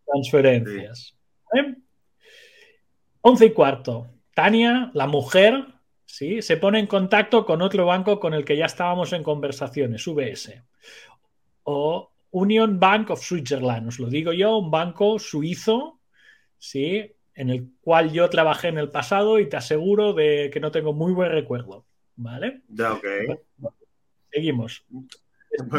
transferencias. 0.06 1.14
11 3.20 3.46
y 3.46 3.50
cuarto. 3.52 4.08
Tania, 4.34 4.90
la 4.94 5.06
mujer, 5.06 5.64
¿sí? 6.04 6.42
se 6.42 6.56
pone 6.56 6.80
en 6.80 6.86
contacto 6.86 7.46
con 7.46 7.62
otro 7.62 7.86
banco 7.86 8.18
con 8.18 8.34
el 8.34 8.44
que 8.44 8.56
ya 8.56 8.66
estábamos 8.66 9.12
en 9.12 9.22
conversaciones, 9.22 10.06
UBS. 10.06 10.62
O 11.62 12.13
Union 12.34 12.80
Bank 12.80 13.10
of 13.10 13.22
Switzerland, 13.22 13.88
os 13.88 14.00
lo 14.00 14.08
digo 14.08 14.32
yo, 14.32 14.58
un 14.58 14.70
banco 14.70 15.20
suizo, 15.20 16.00
¿sí? 16.58 17.14
en 17.34 17.50
el 17.50 17.70
cual 17.80 18.12
yo 18.12 18.28
trabajé 18.28 18.68
en 18.68 18.78
el 18.78 18.90
pasado 18.90 19.38
y 19.38 19.48
te 19.48 19.56
aseguro 19.56 20.12
de 20.12 20.50
que 20.52 20.58
no 20.58 20.72
tengo 20.72 20.92
muy 20.92 21.12
buen 21.12 21.30
recuerdo. 21.30 21.86
¿Vale? 22.16 22.62
Ya, 22.68 22.92
ok. 22.92 23.04
Seguimos. 24.30 24.84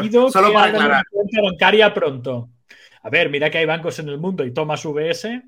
Pido 0.00 0.30
Solo 0.30 0.48
que 0.48 0.54
para 0.54 0.78
una 0.78 1.02
cuenta 1.10 1.42
bancaria 1.42 1.92
pronto. 1.92 2.50
A 3.02 3.10
ver, 3.10 3.28
mira 3.28 3.50
que 3.50 3.58
hay 3.58 3.66
bancos 3.66 3.98
en 3.98 4.08
el 4.08 4.18
mundo 4.18 4.44
y 4.44 4.52
tomas 4.52 4.84
VS, 4.84 5.42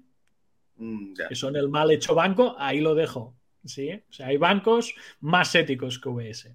mm, 0.76 1.14
que 1.28 1.34
son 1.34 1.56
el 1.56 1.68
mal 1.68 1.90
hecho 1.90 2.14
banco, 2.14 2.54
ahí 2.58 2.80
lo 2.80 2.94
dejo. 2.94 3.34
¿sí? 3.64 3.92
O 3.92 4.12
sea, 4.12 4.26
hay 4.26 4.36
bancos 4.36 4.94
más 5.20 5.54
éticos 5.54 5.98
que 5.98 6.08
VS. 6.10 6.54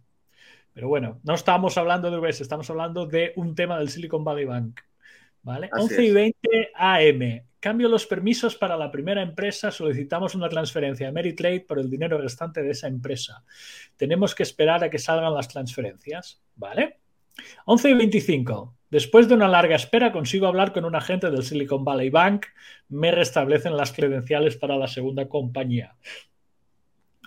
Pero 0.74 0.88
bueno, 0.88 1.20
no 1.24 1.36
estamos 1.36 1.78
hablando 1.78 2.10
de 2.10 2.18
VS, 2.18 2.42
estamos 2.42 2.70
hablando 2.70 3.06
de 3.06 3.34
un 3.36 3.56
tema 3.56 3.78
del 3.78 3.90
Silicon 3.90 4.24
Valley 4.24 4.46
Bank. 4.46 4.82
¿Vale? 5.44 5.70
11 5.74 6.04
y 6.04 6.12
20 6.12 6.72
AM. 6.74 7.44
Cambio 7.60 7.90
los 7.90 8.06
permisos 8.06 8.56
para 8.56 8.78
la 8.78 8.90
primera 8.90 9.22
empresa. 9.22 9.72
Solicitamos 9.72 10.36
una 10.36 10.50
transferencia 10.50 11.06
de 11.06 11.12
Meritrade 11.12 11.62
por 11.62 11.80
el 11.80 11.90
dinero 11.90 12.18
restante 12.18 12.64
de 12.64 12.72
esa 12.72 12.88
empresa. 12.88 13.44
Tenemos 13.98 14.34
que 14.36 14.44
esperar 14.44 14.84
a 14.84 14.90
que 14.90 15.00
salgan 15.00 15.34
las 15.34 15.50
transferencias. 15.50 16.42
¿Vale? 16.56 17.00
11 17.66 17.90
y 17.90 17.94
25. 17.94 18.76
Después 18.90 19.28
de 19.28 19.34
una 19.34 19.48
larga 19.48 19.76
espera, 19.76 20.12
consigo 20.12 20.48
hablar 20.48 20.72
con 20.72 20.86
un 20.86 20.96
agente 20.96 21.30
del 21.30 21.44
Silicon 21.44 21.84
Valley 21.84 22.10
Bank. 22.10 22.46
Me 22.90 23.12
restablecen 23.12 23.76
las 23.76 23.92
credenciales 23.92 24.56
para 24.56 24.78
la 24.78 24.88
segunda 24.88 25.28
compañía. 25.28 25.96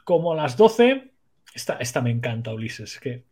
Como 0.04 0.32
a 0.32 0.36
las 0.36 0.56
12, 0.56 1.12
esta, 1.56 1.78
esta 1.78 2.02
me 2.02 2.10
encanta, 2.10 2.52
Ulises, 2.52 3.00
que 3.00 3.24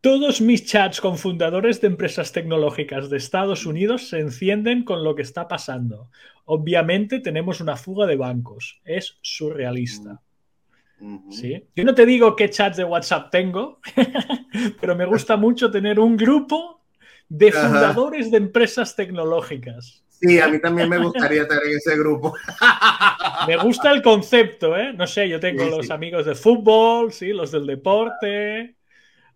todos 0.00 0.40
mis 0.40 0.64
chats 0.64 1.00
con 1.00 1.18
fundadores 1.18 1.80
de 1.80 1.88
empresas 1.88 2.30
tecnológicas 2.30 3.10
de 3.10 3.16
Estados 3.16 3.66
Unidos 3.66 4.08
se 4.08 4.20
encienden 4.20 4.84
con 4.84 5.02
lo 5.02 5.16
que 5.16 5.22
está 5.22 5.48
pasando. 5.48 6.08
Obviamente 6.44 7.18
tenemos 7.18 7.60
una 7.60 7.76
fuga 7.76 8.06
de 8.06 8.14
bancos. 8.14 8.80
Es 8.84 9.18
surrealista. 9.22 10.22
¿Sí? 11.30 11.64
Yo 11.76 11.84
no 11.84 11.94
te 11.94 12.06
digo 12.06 12.34
qué 12.34 12.48
chats 12.48 12.76
de 12.76 12.84
WhatsApp 12.84 13.30
tengo, 13.30 13.80
pero 14.80 14.96
me 14.96 15.04
gusta 15.04 15.36
mucho 15.36 15.70
tener 15.70 15.98
un 16.00 16.16
grupo 16.16 16.80
de 17.28 17.52
fundadores 17.52 18.30
de 18.30 18.38
empresas 18.38 18.96
tecnológicas. 18.96 20.04
Sí, 20.20 20.40
a 20.40 20.48
mí 20.48 20.60
también 20.60 20.88
me 20.88 20.98
gustaría 20.98 21.42
estar 21.42 21.62
en 21.64 21.76
ese 21.76 21.96
grupo. 21.96 22.34
Me 23.46 23.56
gusta 23.56 23.92
el 23.92 24.02
concepto, 24.02 24.76
¿eh? 24.76 24.92
No 24.92 25.06
sé, 25.06 25.28
yo 25.28 25.38
tengo 25.38 25.64
los 25.64 25.90
amigos 25.90 26.26
de 26.26 26.34
fútbol, 26.34 27.12
sí, 27.12 27.32
los 27.32 27.52
del 27.52 27.66
deporte, 27.66 28.76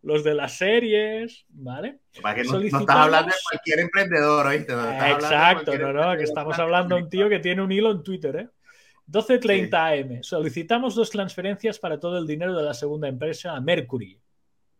los 0.02 0.24
de 0.24 0.34
las 0.34 0.58
series, 0.58 1.44
¿vale? 1.48 2.00
Para 2.20 2.34
que 2.34 2.44
no, 2.44 2.58
estás 2.58 2.84
hablando 2.88 3.28
de 3.28 3.38
cualquier 3.48 3.80
emprendedor, 3.80 4.46
¿oíste? 4.46 4.72
Exacto, 4.72 5.78
no, 5.78 5.92
no, 5.92 6.16
que 6.16 6.24
estamos 6.24 6.58
hablando 6.58 6.96
de 6.96 7.02
un 7.02 7.08
tío 7.08 7.28
que 7.28 7.38
tiene 7.38 7.62
un 7.62 7.70
hilo 7.70 7.92
en 7.92 8.02
Twitter, 8.02 8.36
¿eh? 8.36 8.48
12.30 9.06 9.74
AM. 9.74 10.22
Solicitamos 10.22 10.94
dos 10.94 11.10
transferencias 11.10 11.78
para 11.78 12.00
todo 12.00 12.18
el 12.18 12.26
dinero 12.26 12.56
de 12.56 12.62
la 12.62 12.74
segunda 12.74 13.08
empresa 13.08 13.54
a 13.54 13.60
Mercury. 13.60 14.18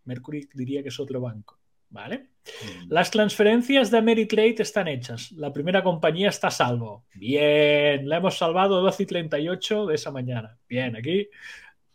Mercury 0.04 0.48
diría 0.52 0.82
que 0.82 0.88
es 0.88 0.98
otro 0.98 1.20
banco. 1.20 1.61
¿Vale? 1.92 2.18
Mm. 2.18 2.88
Las 2.88 3.10
transferencias 3.10 3.90
de 3.90 3.98
Ameritrade 3.98 4.56
están 4.58 4.88
hechas. 4.88 5.30
La 5.32 5.52
primera 5.52 5.82
compañía 5.82 6.30
está 6.30 6.48
a 6.48 6.50
salvo. 6.50 7.04
Bien, 7.14 8.08
la 8.08 8.16
hemos 8.16 8.38
salvado 8.38 8.80
12 8.80 9.02
y 9.02 9.06
38 9.06 9.86
de 9.86 9.94
esa 9.94 10.10
mañana. 10.10 10.58
Bien, 10.68 10.96
aquí, 10.96 11.28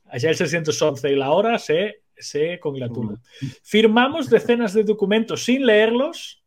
allá 0.05 0.29
el 0.29 0.35
611 0.35 1.11
y 1.11 1.15
la 1.15 1.31
hora 1.31 1.57
se, 1.57 2.03
se 2.15 2.59
congratula. 2.59 3.19
Firmamos 3.63 4.29
decenas 4.29 4.73
de 4.73 4.83
documentos 4.83 5.43
sin 5.43 5.65
leerlos 5.65 6.43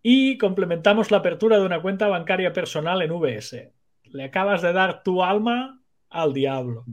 y 0.00 0.38
complementamos 0.38 1.10
la 1.10 1.18
apertura 1.18 1.58
de 1.58 1.66
una 1.66 1.82
cuenta 1.82 2.06
bancaria 2.06 2.52
personal 2.52 3.02
en 3.02 3.10
VS. 3.10 3.72
Le 4.04 4.24
acabas 4.24 4.62
de 4.62 4.72
dar 4.72 5.02
tu 5.02 5.24
alma 5.24 5.80
al 6.08 6.32
diablo. 6.32 6.84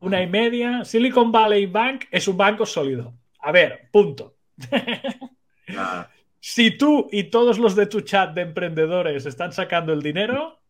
Una 0.00 0.20
y 0.20 0.26
media. 0.26 0.84
Silicon 0.84 1.30
Valley 1.30 1.66
Bank 1.66 2.06
es 2.10 2.26
un 2.26 2.36
banco 2.36 2.66
sólido. 2.66 3.14
A 3.40 3.52
ver, 3.52 3.88
punto. 3.92 4.37
Si 6.40 6.70
tú 6.70 7.08
y 7.10 7.24
todos 7.24 7.58
los 7.58 7.74
de 7.74 7.86
tu 7.86 8.00
chat 8.00 8.32
de 8.32 8.42
emprendedores 8.42 9.26
están 9.26 9.52
sacando 9.52 9.92
el 9.92 10.02
dinero, 10.02 10.60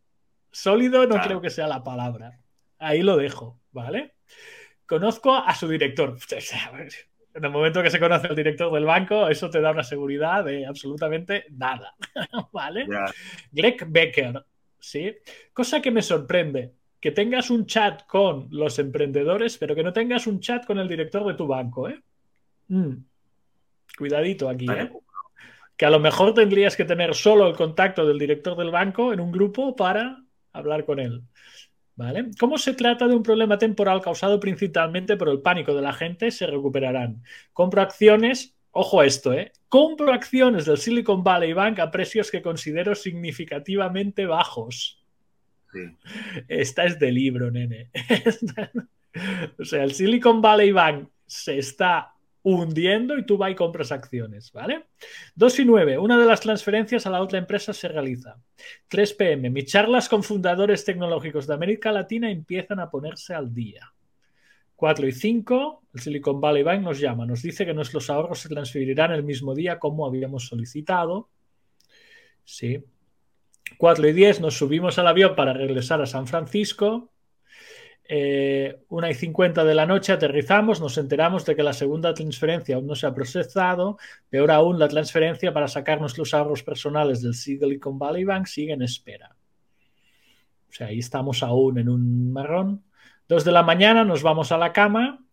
sólido 0.51 1.05
no 1.05 1.21
creo 1.21 1.41
que 1.41 1.49
sea 1.49 1.67
la 1.67 1.83
palabra. 1.83 2.39
Ahí 2.79 3.01
lo 3.01 3.17
dejo, 3.17 3.59
¿vale? 3.71 4.15
Conozco 4.85 5.35
a 5.35 5.53
su 5.55 5.67
director. 5.67 6.17
En 7.31 7.45
el 7.45 7.51
momento 7.51 7.83
que 7.83 7.91
se 7.91 7.99
conoce 7.99 8.25
al 8.25 8.35
director 8.35 8.73
del 8.73 8.85
banco, 8.85 9.29
eso 9.29 9.51
te 9.51 9.61
da 9.61 9.69
una 9.69 9.83
seguridad 9.83 10.43
de 10.43 10.65
absolutamente 10.65 11.45
nada, 11.51 11.95
¿vale? 12.51 12.87
Greg 13.51 13.85
Becker, 13.87 14.43
¿sí? 14.79 15.15
Cosa 15.53 15.79
que 15.79 15.91
me 15.91 16.01
sorprende, 16.01 16.73
que 16.99 17.11
tengas 17.11 17.51
un 17.51 17.67
chat 17.67 18.07
con 18.07 18.47
los 18.49 18.79
emprendedores, 18.79 19.59
pero 19.59 19.75
que 19.75 19.83
no 19.83 19.93
tengas 19.93 20.25
un 20.25 20.39
chat 20.39 20.65
con 20.65 20.79
el 20.79 20.87
director 20.87 21.23
de 21.25 21.35
tu 21.35 21.45
banco, 21.45 21.87
¿eh? 21.87 22.01
Mm. 22.67 22.93
Cuidadito 23.99 24.47
aquí, 24.47 24.65
¿eh? 24.71 24.89
Que 25.75 25.85
a 25.85 25.89
lo 25.89 25.99
mejor 25.99 26.33
tendrías 26.33 26.77
que 26.77 26.85
tener 26.85 27.13
solo 27.13 27.49
el 27.49 27.55
contacto 27.57 28.07
del 28.07 28.17
director 28.17 28.55
del 28.55 28.71
banco 28.71 29.11
en 29.11 29.19
un 29.19 29.29
grupo 29.29 29.75
para 29.75 30.23
hablar 30.53 30.85
con 30.85 30.99
él. 30.99 31.21
¿Vale? 31.97 32.27
¿Cómo 32.39 32.57
se 32.57 32.75
trata 32.75 33.09
de 33.09 33.15
un 33.15 33.23
problema 33.23 33.57
temporal 33.57 33.99
causado 33.99 34.39
principalmente 34.39 35.17
por 35.17 35.27
el 35.27 35.41
pánico 35.41 35.73
de 35.75 35.81
la 35.81 35.91
gente? 35.91 36.31
Se 36.31 36.47
recuperarán. 36.47 37.21
Compro 37.51 37.81
acciones, 37.81 38.55
ojo 38.71 39.01
a 39.01 39.05
esto, 39.05 39.33
¿eh? 39.33 39.51
Compro 39.67 40.13
acciones 40.13 40.63
del 40.63 40.77
Silicon 40.77 41.21
Valley 41.21 41.51
Bank 41.51 41.79
a 41.79 41.91
precios 41.91 42.31
que 42.31 42.41
considero 42.41 42.95
significativamente 42.95 44.25
bajos. 44.25 45.03
Esta 46.47 46.85
es 46.85 46.97
de 46.99 47.11
libro, 47.11 47.51
nene. 47.51 47.89
o 49.59 49.65
sea, 49.65 49.83
el 49.83 49.93
Silicon 49.93 50.41
Valley 50.41 50.71
Bank 50.71 51.09
se 51.25 51.57
está 51.57 52.13
hundiendo 52.43 53.17
y 53.17 53.25
tú 53.25 53.37
vas 53.37 53.51
y 53.51 53.55
compras 53.55 53.91
acciones, 53.91 54.51
¿vale? 54.51 54.85
2 55.35 55.59
y 55.59 55.65
9, 55.65 55.97
una 55.97 56.17
de 56.17 56.25
las 56.25 56.39
transferencias 56.39 57.05
a 57.05 57.09
la 57.09 57.21
otra 57.21 57.37
empresa 57.37 57.73
se 57.73 57.87
realiza. 57.87 58.37
3 58.87 59.13
pm, 59.13 59.49
mis 59.49 59.65
charlas 59.65 60.07
con 60.07 60.23
fundadores 60.23 60.85
tecnológicos 60.85 61.47
de 61.47 61.53
América 61.53 61.91
Latina 61.91 62.31
empiezan 62.31 62.79
a 62.79 62.89
ponerse 62.89 63.33
al 63.33 63.53
día. 63.53 63.93
4 64.75 65.07
y 65.07 65.11
5, 65.11 65.83
el 65.93 65.99
Silicon 65.99 66.39
Valley 66.39 66.63
Bank 66.63 66.81
nos 66.81 66.99
llama, 66.99 67.25
nos 67.25 67.41
dice 67.41 67.65
que 67.65 67.73
nuestros 67.73 68.09
ahorros 68.09 68.39
se 68.39 68.47
transferirán 68.47 69.11
el 69.11 69.23
mismo 69.23 69.53
día 69.53 69.77
como 69.77 70.05
habíamos 70.05 70.47
solicitado. 70.47 71.29
Sí. 72.45 72.81
4 73.77 74.07
y 74.07 74.13
10, 74.13 74.39
nos 74.39 74.57
subimos 74.57 74.97
al 74.97 75.07
avión 75.07 75.35
para 75.35 75.51
regresar 75.51 76.01
a 76.01 76.05
San 76.05 76.27
Francisco. 76.27 77.11
Eh, 78.11 78.85
una 78.89 79.11
y 79.11 79.13
50 79.13 79.63
de 79.63 79.75
la 79.75 79.85
noche 79.85 80.11
aterrizamos, 80.11 80.81
nos 80.81 80.97
enteramos 80.97 81.45
de 81.45 81.55
que 81.55 81.61
la 81.61 81.73
segunda 81.73 82.11
transferencia 82.11 82.75
aún 82.75 82.87
no 82.87 82.95
se 82.95 83.05
ha 83.05 83.13
procesado, 83.13 83.99
peor 84.31 84.49
aún 84.49 84.79
la 84.79 84.87
transferencia 84.87 85.53
para 85.53 85.67
sacarnos 85.67 86.17
los 86.17 86.33
ahorros 86.33 86.63
personales 86.63 87.21
del 87.21 87.35
Silicon 87.35 87.99
Valley 87.99 88.23
Bank 88.23 88.47
sigue 88.47 88.73
en 88.73 88.81
espera. 88.81 89.35
O 90.69 90.73
sea, 90.73 90.87
ahí 90.87 90.97
estamos 90.97 91.43
aún 91.43 91.77
en 91.77 91.87
un 91.87 92.33
marrón. 92.33 92.83
Dos 93.27 93.45
de 93.45 93.51
la 93.51 93.61
mañana 93.61 94.03
nos 94.03 94.23
vamos 94.23 94.51
a 94.51 94.57
la 94.57 94.73
cama. 94.73 95.23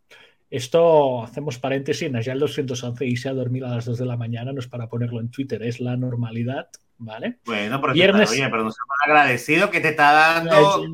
Esto 0.50 1.22
hacemos 1.22 1.58
paréntesis, 1.58 2.10
ya 2.22 2.32
el 2.34 2.38
211 2.38 3.06
y 3.06 3.16
se 3.16 3.30
a 3.30 3.32
dormir 3.32 3.64
a 3.64 3.70
las 3.70 3.86
2 3.86 3.96
de 3.96 4.04
la 4.04 4.18
mañana, 4.18 4.52
no 4.52 4.60
es 4.60 4.68
para 4.68 4.86
ponerlo 4.86 5.20
en 5.20 5.30
Twitter, 5.30 5.62
es 5.62 5.80
la 5.80 5.96
normalidad. 5.96 6.68
¿Vale? 6.98 7.38
Bueno, 7.44 7.80
pero, 7.80 7.92
Viernes... 7.92 8.30
oye, 8.30 8.48
pero 8.50 8.64
no 8.64 8.70
se 8.70 8.78
agradecido 9.04 9.70
que 9.70 9.80
te 9.80 9.90
está 9.90 10.12
dando... 10.44 10.84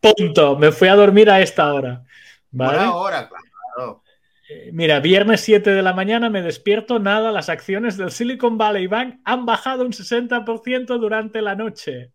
punto, 0.00 0.58
me 0.58 0.72
fui 0.72 0.88
a 0.88 0.94
dormir 0.94 1.30
a 1.30 1.40
esta 1.40 1.72
hora. 1.72 2.04
¿vale? 2.50 2.78
Claro. 2.78 4.02
Eh, 4.48 4.70
mira, 4.72 5.00
viernes 5.00 5.42
7 5.42 5.70
de 5.70 5.82
la 5.82 5.92
mañana 5.92 6.30
me 6.30 6.40
despierto, 6.40 6.98
nada, 6.98 7.30
las 7.32 7.48
acciones 7.48 7.98
del 7.98 8.10
Silicon 8.10 8.56
Valley 8.56 8.86
Bank 8.86 9.20
han 9.24 9.44
bajado 9.44 9.84
un 9.84 9.92
60% 9.92 10.98
durante 10.98 11.42
la 11.42 11.54
noche. 11.54 12.12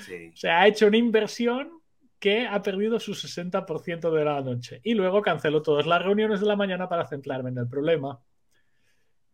Sí. 0.00 0.30
O 0.32 0.36
sea, 0.36 0.60
ha 0.60 0.66
hecho 0.66 0.88
una 0.88 0.96
inversión 0.96 1.82
que 2.18 2.46
ha 2.46 2.62
perdido 2.62 3.00
su 3.00 3.12
60% 3.12 4.10
de 4.10 4.24
la 4.24 4.40
noche. 4.40 4.80
Y 4.84 4.94
luego 4.94 5.22
canceló 5.22 5.62
todas 5.62 5.86
las 5.86 6.02
reuniones 6.02 6.40
de 6.40 6.46
la 6.46 6.56
mañana 6.56 6.88
para 6.88 7.06
centrarme 7.06 7.50
en 7.50 7.58
el 7.58 7.68
problema. 7.68 8.20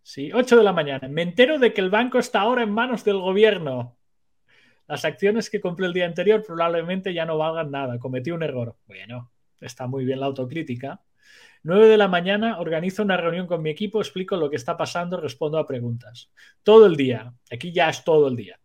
Sí, 0.09 0.33
8 0.33 0.57
de 0.57 0.64
la 0.64 0.73
mañana. 0.73 1.07
Me 1.07 1.21
entero 1.21 1.59
de 1.59 1.75
que 1.75 1.83
el 1.83 1.90
banco 1.90 2.18
está 2.18 2.40
ahora 2.40 2.62
en 2.62 2.71
manos 2.71 3.05
del 3.05 3.18
gobierno. 3.18 3.99
Las 4.87 5.05
acciones 5.05 5.51
que 5.51 5.61
compré 5.61 5.85
el 5.85 5.92
día 5.92 6.07
anterior 6.07 6.42
probablemente 6.42 7.12
ya 7.12 7.27
no 7.27 7.37
valgan 7.37 7.71
nada. 7.71 7.99
Cometí 7.99 8.31
un 8.31 8.42
error. 8.42 8.75
Bueno, 8.87 9.31
está 9.61 9.87
muy 9.87 10.07
bien 10.07 10.21
la 10.21 10.25
autocrítica. 10.25 11.03
9 11.62 11.88
de 11.88 11.99
la 11.99 12.09
mañana 12.09 12.59
organizo 12.59 13.03
una 13.03 13.18
reunión 13.18 13.47
con 13.47 13.61
mi 13.61 13.68
equipo, 13.68 14.01
explico 14.01 14.35
lo 14.38 14.49
que 14.49 14.57
está 14.57 14.79
pasando, 14.79 15.21
respondo 15.21 15.59
a 15.59 15.66
preguntas. 15.66 16.31
Todo 16.62 16.87
el 16.87 16.97
día. 16.97 17.35
Aquí 17.53 17.71
ya 17.71 17.90
es 17.90 18.03
todo 18.03 18.29
el 18.29 18.37
día. 18.37 18.59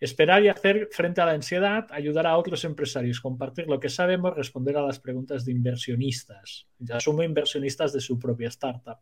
Esperar 0.00 0.42
y 0.44 0.48
hacer 0.48 0.88
frente 0.92 1.20
a 1.20 1.26
la 1.26 1.32
ansiedad, 1.32 1.86
ayudar 1.90 2.26
a 2.26 2.38
otros 2.38 2.64
empresarios, 2.64 3.20
compartir 3.20 3.66
lo 3.66 3.78
que 3.78 3.90
sabemos, 3.90 4.34
responder 4.34 4.78
a 4.78 4.82
las 4.86 4.98
preguntas 4.98 5.44
de 5.44 5.52
inversionistas. 5.52 6.66
Ya 6.78 6.98
somos 7.00 7.26
inversionistas 7.26 7.92
de 7.92 8.00
su 8.00 8.18
propia 8.18 8.48
startup. 8.48 9.00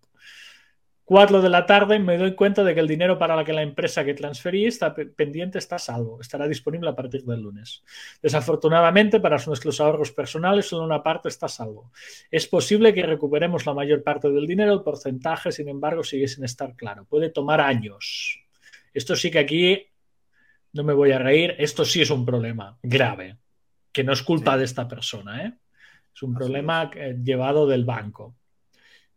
4 1.07 1.43
de 1.43 1.51
la 1.51 1.67
tarde 1.67 1.99
me 1.99 2.17
doy 2.17 2.35
cuenta 2.35 2.65
de 2.65 2.73
que 2.75 2.81
el 2.81 2.89
dinero 2.89 3.19
para 3.19 3.37
la 3.37 3.45
que 3.45 3.53
la 3.53 3.63
empresa 3.63 4.05
que 4.05 4.15
transferí 4.15 4.65
está 4.65 4.95
pendiente 4.95 5.59
está 5.59 5.79
salvo. 5.79 6.19
Estará 6.21 6.49
disponible 6.49 6.89
a 6.89 6.97
partir 6.97 7.25
del 7.25 7.43
lunes. 7.43 7.85
Desafortunadamente, 8.23 9.21
para 9.21 9.37
nuestros 9.47 9.81
ahorros 9.81 10.13
personales, 10.13 10.67
solo 10.67 10.85
una 10.85 11.03
parte 11.03 11.29
está 11.29 11.47
salvo. 11.47 11.93
Es 12.31 12.47
posible 12.47 12.95
que 12.95 13.03
recuperemos 13.03 13.67
la 13.67 13.75
mayor 13.75 14.03
parte 14.03 14.31
del 14.31 14.47
dinero, 14.47 14.73
el 14.73 14.83
porcentaje, 14.83 15.53
sin 15.53 15.69
embargo, 15.69 16.03
sigue 16.03 16.27
sin 16.27 16.45
estar 16.45 16.75
claro. 16.75 17.05
Puede 17.05 17.29
tomar 17.29 17.61
años. 17.61 18.41
Esto 18.95 19.15
sí 19.15 19.31
que 19.31 19.41
aquí 19.41 19.87
no 20.73 20.85
me 20.85 20.95
voy 20.95 21.13
a 21.13 21.19
reír. 21.19 21.55
Esto 21.59 21.85
sí 21.85 22.01
es 22.01 22.09
un 22.09 22.25
problema 22.25 22.79
grave, 22.83 23.37
que 23.93 24.05
no 24.05 24.15
es 24.15 24.23
culpa 24.23 24.57
de 24.57 24.65
esta 24.65 24.89
persona. 24.89 25.45
¿eh? 25.45 25.53
Es 26.15 26.23
un 26.23 26.33
problema 26.35 26.91
eh, 26.95 27.19
llevado 27.23 27.67
del 27.67 27.85
banco. 27.85 28.37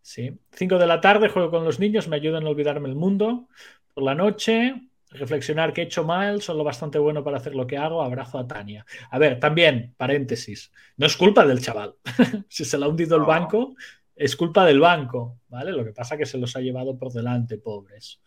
Sí. 0.08 0.40
5 0.54 0.78
de 0.78 0.88
la 0.88 1.02
tarde 1.02 1.28
juego 1.28 1.52
con 1.52 1.66
los 1.66 1.82
niños, 1.82 2.08
me 2.08 2.16
ayudan 2.16 2.46
a 2.46 2.50
olvidarme 2.50 2.88
el 2.88 2.96
mundo. 2.96 3.50
Por 3.94 4.06
la 4.06 4.16
noche, 4.16 4.74
reflexionar 5.10 5.74
que 5.74 5.82
he 5.82 5.84
hecho 5.84 6.06
mal, 6.06 6.42
son 6.42 6.58
lo 6.58 6.64
bastante 6.64 6.98
bueno 6.98 7.26
para 7.26 7.36
hacer 7.36 7.54
lo 7.54 7.68
que 7.68 7.78
hago. 7.78 8.02
Abrazo 8.02 8.40
a 8.40 8.48
Tania. 8.48 8.86
A 9.12 9.20
ver, 9.20 9.38
también, 9.38 9.96
paréntesis, 9.98 10.72
no 10.96 11.08
es 11.08 11.18
culpa 11.18 11.46
del 11.46 11.60
chaval. 11.60 11.96
si 12.48 12.64
se 12.64 12.78
le 12.78 12.86
ha 12.86 12.88
hundido 12.88 13.18
el 13.18 13.24
banco, 13.24 13.76
es 14.16 14.38
culpa 14.38 14.66
del 14.66 14.80
banco, 14.80 15.42
¿vale? 15.50 15.74
Lo 15.74 15.84
que 15.84 15.92
pasa 15.92 16.16
es 16.16 16.20
que 16.20 16.26
se 16.26 16.38
los 16.38 16.56
ha 16.56 16.62
llevado 16.62 16.98
por 16.98 17.12
delante, 17.12 17.58
pobres, 17.58 18.22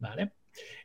¿vale? 0.00 0.32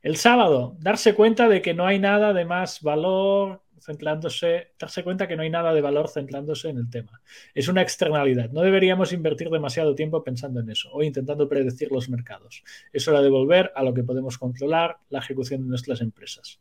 El 0.02 0.18
sábado, 0.18 0.76
darse 0.80 1.16
cuenta 1.16 1.50
de 1.50 1.62
que 1.62 1.74
no 1.74 1.86
hay 1.86 2.00
nada 2.00 2.34
de 2.34 2.46
más 2.46 2.82
valor 2.82 3.62
centrándose, 3.86 4.72
darse 4.80 5.04
cuenta 5.04 5.28
que 5.28 5.36
no 5.36 5.44
hay 5.44 5.50
nada 5.50 5.74
de 5.74 5.82
valor 5.82 6.10
centrándose 6.10 6.70
en 6.70 6.78
el 6.78 6.90
tema. 6.90 7.22
Es 7.54 7.68
una 7.68 7.84
externalidad. 7.84 8.50
No 8.50 8.62
deberíamos 8.62 9.14
invertir 9.14 9.50
demasiado 9.50 9.94
tiempo 9.94 10.24
pensando 10.24 10.60
en 10.60 10.70
eso 10.70 10.90
o 10.92 11.04
intentando 11.04 11.48
predecir 11.48 11.92
los 11.92 12.10
mercados. 12.10 12.64
Es 12.92 13.08
hora 13.08 13.22
de 13.22 13.30
volver 13.30 13.72
a 13.76 13.84
lo 13.84 13.94
que 13.94 14.04
podemos 14.04 14.38
controlar, 14.38 14.98
la 15.10 15.20
ejecución 15.20 15.62
de 15.62 15.70
nuestras 15.70 16.02
empresas. 16.02 16.60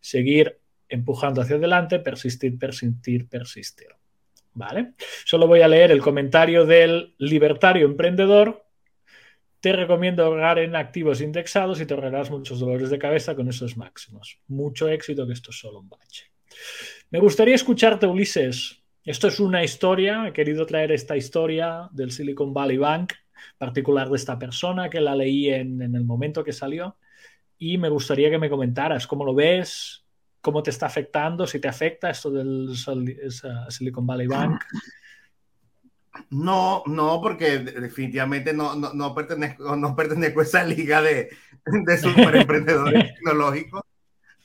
Seguir 0.00 0.58
empujando 0.88 1.40
hacia 1.40 1.56
adelante, 1.56 1.98
persistir, 1.98 2.58
persistir, 2.58 3.26
persistir. 3.28 3.88
¿Vale? 4.52 4.92
Solo 5.24 5.46
voy 5.46 5.60
a 5.60 5.68
leer 5.68 5.90
el 5.90 6.00
comentario 6.00 6.64
del 6.64 7.14
libertario 7.18 7.84
emprendedor 7.86 8.65
te 9.60 9.72
recomiendo 9.72 10.24
ahorrar 10.24 10.58
en 10.58 10.76
activos 10.76 11.20
indexados 11.20 11.80
y 11.80 11.86
te 11.86 11.94
ahorrarás 11.94 12.30
muchos 12.30 12.60
dolores 12.60 12.90
de 12.90 12.98
cabeza 12.98 13.34
con 13.34 13.48
esos 13.48 13.76
máximos. 13.76 14.38
Mucho 14.48 14.88
éxito, 14.88 15.26
que 15.26 15.32
esto 15.32 15.50
es 15.50 15.58
solo 15.58 15.80
un 15.80 15.88
bache. 15.88 16.30
Me 17.10 17.18
gustaría 17.18 17.54
escucharte, 17.54 18.06
Ulises. 18.06 18.82
Esto 19.04 19.28
es 19.28 19.38
una 19.38 19.62
historia, 19.62 20.26
he 20.26 20.32
querido 20.32 20.66
traer 20.66 20.90
esta 20.90 21.16
historia 21.16 21.88
del 21.92 22.10
Silicon 22.10 22.52
Valley 22.52 22.76
Bank, 22.76 23.12
particular 23.56 24.10
de 24.10 24.16
esta 24.16 24.38
persona, 24.38 24.90
que 24.90 25.00
la 25.00 25.14
leí 25.14 25.48
en, 25.48 25.80
el 25.80 26.04
momento 26.04 26.42
que 26.42 26.52
salió, 26.52 26.96
y 27.56 27.78
me 27.78 27.88
gustaría 27.88 28.30
que 28.30 28.38
me 28.38 28.50
comentaras 28.50 29.06
cómo 29.06 29.24
lo 29.24 29.32
ves, 29.32 30.04
cómo 30.40 30.62
te 30.62 30.70
está 30.70 30.86
afectando, 30.86 31.46
si 31.46 31.60
te 31.60 31.68
afecta 31.68 32.10
esto 32.10 32.30
del 32.30 32.74
Silicon 33.68 34.06
Valley 34.06 34.26
Bank. 34.26 34.60
No, 36.30 36.82
no, 36.86 37.20
porque 37.20 37.58
definitivamente 37.58 38.52
no, 38.52 38.74
no, 38.74 39.14
pertenezco, 39.14 39.76
no 39.76 39.94
pertenezco 39.96 40.40
a 40.40 40.42
esa 40.42 40.64
liga 40.64 41.02
de, 41.02 41.30
de 41.64 41.98
superemprendedores 41.98 43.14
tecnológicos 43.14 43.82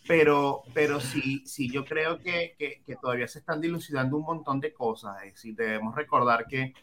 pero, 0.08 0.64
pero 0.74 1.00
sí, 1.00 1.42
sí, 1.46 1.72
yo 1.72 1.86
creo 1.86 2.20
que, 2.20 2.56
que, 2.58 2.96
todavía 2.98 3.30
se 3.30 3.40
están 3.40 3.62
dilucidando 3.62 4.18
un 4.18 4.24
montón 4.24 4.60
de 4.60 4.74
cosas. 4.74 5.16
Es 5.24 5.36
decir, 5.36 5.56
debemos 5.56 5.96
recordar 5.96 6.48
que, 6.48 6.74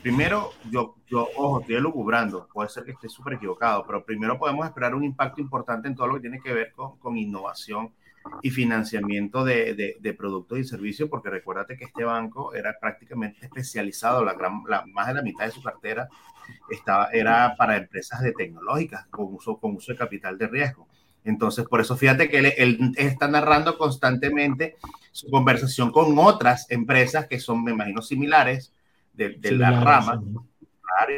primero, 0.00 0.52
yo, 0.70 0.94
yo 1.06 1.28
ojo, 1.36 1.60
estoy 1.60 1.74
elucubrando, 1.76 2.48
puede 2.50 2.68
ser 2.68 2.84
que 2.84 2.92
esté 2.92 3.08
súper 3.08 3.34
equivocado, 3.34 3.84
pero 3.86 4.04
primero 4.04 4.38
podemos 4.38 4.64
esperar 4.64 4.94
un 4.94 5.04
impacto 5.04 5.40
importante 5.40 5.88
en 5.88 5.94
todo 5.94 6.06
lo 6.06 6.14
que 6.14 6.20
tiene 6.20 6.40
que 6.40 6.54
ver 6.54 6.72
con, 6.72 6.98
con 6.98 7.16
innovación 7.16 7.92
y 8.42 8.50
financiamiento 8.50 9.44
de, 9.44 9.74
de, 9.74 9.96
de, 10.00 10.14
productos 10.14 10.58
y 10.58 10.64
servicios, 10.64 11.08
porque 11.08 11.30
recuérdate 11.30 11.76
que 11.76 11.84
este 11.84 12.04
banco 12.04 12.54
era 12.54 12.76
prácticamente 12.80 13.46
especializado, 13.46 14.24
la 14.24 14.34
gran, 14.34 14.62
la, 14.68 14.84
más 14.86 15.08
de 15.08 15.14
la 15.14 15.22
mitad 15.22 15.44
de 15.44 15.52
su 15.52 15.62
cartera 15.62 16.08
estaba, 16.70 17.08
era 17.12 17.54
para 17.56 17.76
empresas 17.76 18.20
de 18.22 18.32
tecnológicas 18.32 19.06
con 19.06 19.34
uso, 19.34 19.58
con 19.58 19.76
uso 19.76 19.92
de 19.92 19.98
capital 19.98 20.38
de 20.38 20.48
riesgo. 20.48 20.88
Entonces, 21.24 21.66
por 21.66 21.80
eso 21.80 21.96
fíjate 21.96 22.28
que 22.28 22.38
él, 22.38 22.92
está 22.96 23.28
narrando 23.28 23.78
constantemente 23.78 24.76
su 25.12 25.30
conversación 25.30 25.92
con 25.92 26.18
otras 26.18 26.68
empresas 26.70 27.26
que 27.26 27.38
son, 27.38 27.62
me 27.62 27.72
imagino, 27.72 28.02
similares 28.02 28.72
de, 29.12 29.38
la 29.52 29.80
rama 29.80 30.20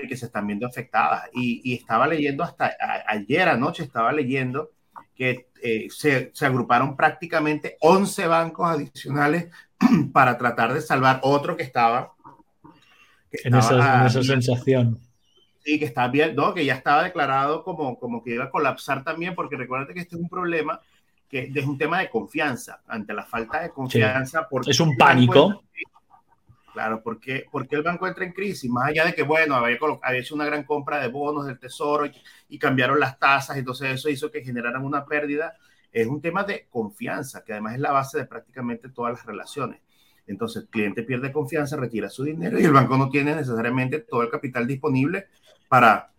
y 0.03 0.09
que 0.09 0.17
se 0.17 0.27
están 0.27 0.47
viendo 0.47 0.67
afectadas. 0.67 1.31
Y, 1.33 1.75
estaba 1.75 2.07
leyendo 2.07 2.45
hasta 2.45 2.77
ayer 3.07 3.49
anoche, 3.49 3.83
estaba 3.83 4.13
leyendo 4.13 4.71
que 5.15 5.49
eh, 5.63 5.89
se, 5.91 6.33
agruparon 6.41 6.97
prácticamente 6.97 7.77
11 7.81 8.27
bancos 8.27 8.69
adicionales 8.69 9.49
para 10.13 10.37
tratar 10.37 10.73
de 10.73 10.81
salvar 10.81 11.21
otro 11.23 11.57
que 11.57 11.63
estaba. 11.63 12.13
en, 13.31 13.55
esa, 13.55 14.09
sensación. 14.09 14.99
Sí, 15.65 15.79
que 15.79 15.87
está 15.87 16.09
bien, 16.09 16.35
¿no? 16.35 16.53
que 16.53 16.65
ya 16.65 16.75
estaba 16.75 17.05
declarado 17.05 17.65
como, 17.65 17.99
como 17.99 18.23
que 18.23 18.35
iba 18.35 18.45
a 18.45 18.51
colapsar 18.51 19.03
también, 19.03 19.35
porque 19.35 19.57
recuérdate 19.57 19.95
que 19.95 20.01
este 20.01 20.17
es 20.17 20.21
un 20.21 20.29
problema 20.29 20.81
que 21.29 21.51
es 21.53 21.67
un 21.67 21.77
tema 21.77 21.99
de 21.99 22.09
confianza, 22.11 22.81
ante 22.87 23.13
la 23.13 23.25
falta 23.25 23.63
de 23.63 23.71
confianza. 23.71 24.47
Porque 24.49 24.71
es 24.71 24.79
un 24.79 24.97
pánico. 24.97 25.65
Claro, 26.75 27.01
porque, 27.03 27.47
porque 27.53 27.77
el 27.77 27.85
banco 27.85 28.07
entra 28.07 28.25
en 28.25 28.33
crisis, 28.33 28.69
más 28.69 28.89
allá 28.89 29.07
de 29.07 29.15
que, 29.15 29.23
bueno, 29.23 29.55
había, 29.55 29.79
había 30.03 30.21
hecho 30.21 30.35
una 30.35 30.45
gran 30.45 30.65
compra 30.65 31.01
de 31.01 31.07
bonos 31.07 31.47
del 31.47 31.57
tesoro 31.57 32.05
y, 32.05 32.13
y, 32.49 32.59
cambiaron 32.59 32.99
las 32.99 33.17
tasas, 33.17 33.57
entonces 33.57 33.93
eso 33.93 34.09
hizo 34.09 34.29
que 34.29 34.43
generaran 34.43 34.85
una 34.85 35.05
pérdida. 35.07 35.57
Es 35.93 36.09
un 36.09 36.21
tema 36.21 36.43
de 36.43 36.67
confianza, 36.69 37.45
que 37.45 37.53
además 37.53 37.75
es 37.75 37.81
la 37.81 37.93
base 37.93 38.19
de 38.19 38.27
prácticamente 38.27 38.89
todas 38.89 39.13
las 39.13 39.25
relaciones. 39.25 39.81
Entonces 40.27 40.63
el 40.63 40.69
cliente 40.69 41.05
pierde 41.05 41.33
confianza, 41.33 41.77
retira 41.77 42.09
su 42.09 42.25
dinero 42.25 42.59
y 42.59 42.65
el 42.65 42.73
banco 42.73 42.97
no 42.97 43.09
tiene 43.09 43.35
necesariamente 43.35 44.01
todo 44.01 44.23
el 44.23 44.31
capital 44.31 44.67
disponible 44.67 45.29
para 45.69 46.11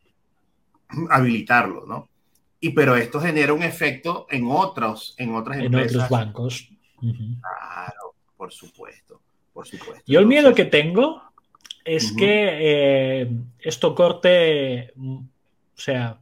habilitarlo, 1.10 1.86
¿no? 1.86 2.10
Y 2.60 2.70
pero 2.70 2.96
esto 2.96 3.20
genera 3.20 3.54
un 3.54 3.64
efecto 3.64 4.28
en 4.30 4.46
otros, 4.50 5.16
en 5.18 5.36
otras 5.36 5.58
empresas. 5.58 5.92
En 5.92 5.98
otros 5.98 6.10
bancos. 6.10 6.70
Claro, 7.00 8.16
por 8.38 8.52
supuesto, 8.52 9.22
por 9.56 9.66
supuesto. 9.66 10.04
Yo 10.06 10.20
el 10.20 10.26
miedo 10.26 10.54
que 10.54 10.66
tengo 10.66 11.24
es 11.86 12.12
que 12.12 12.50
eh, 13.22 13.32
esto 13.60 13.96
corte, 13.96 14.92
o 14.98 15.24
sea, 15.76 16.20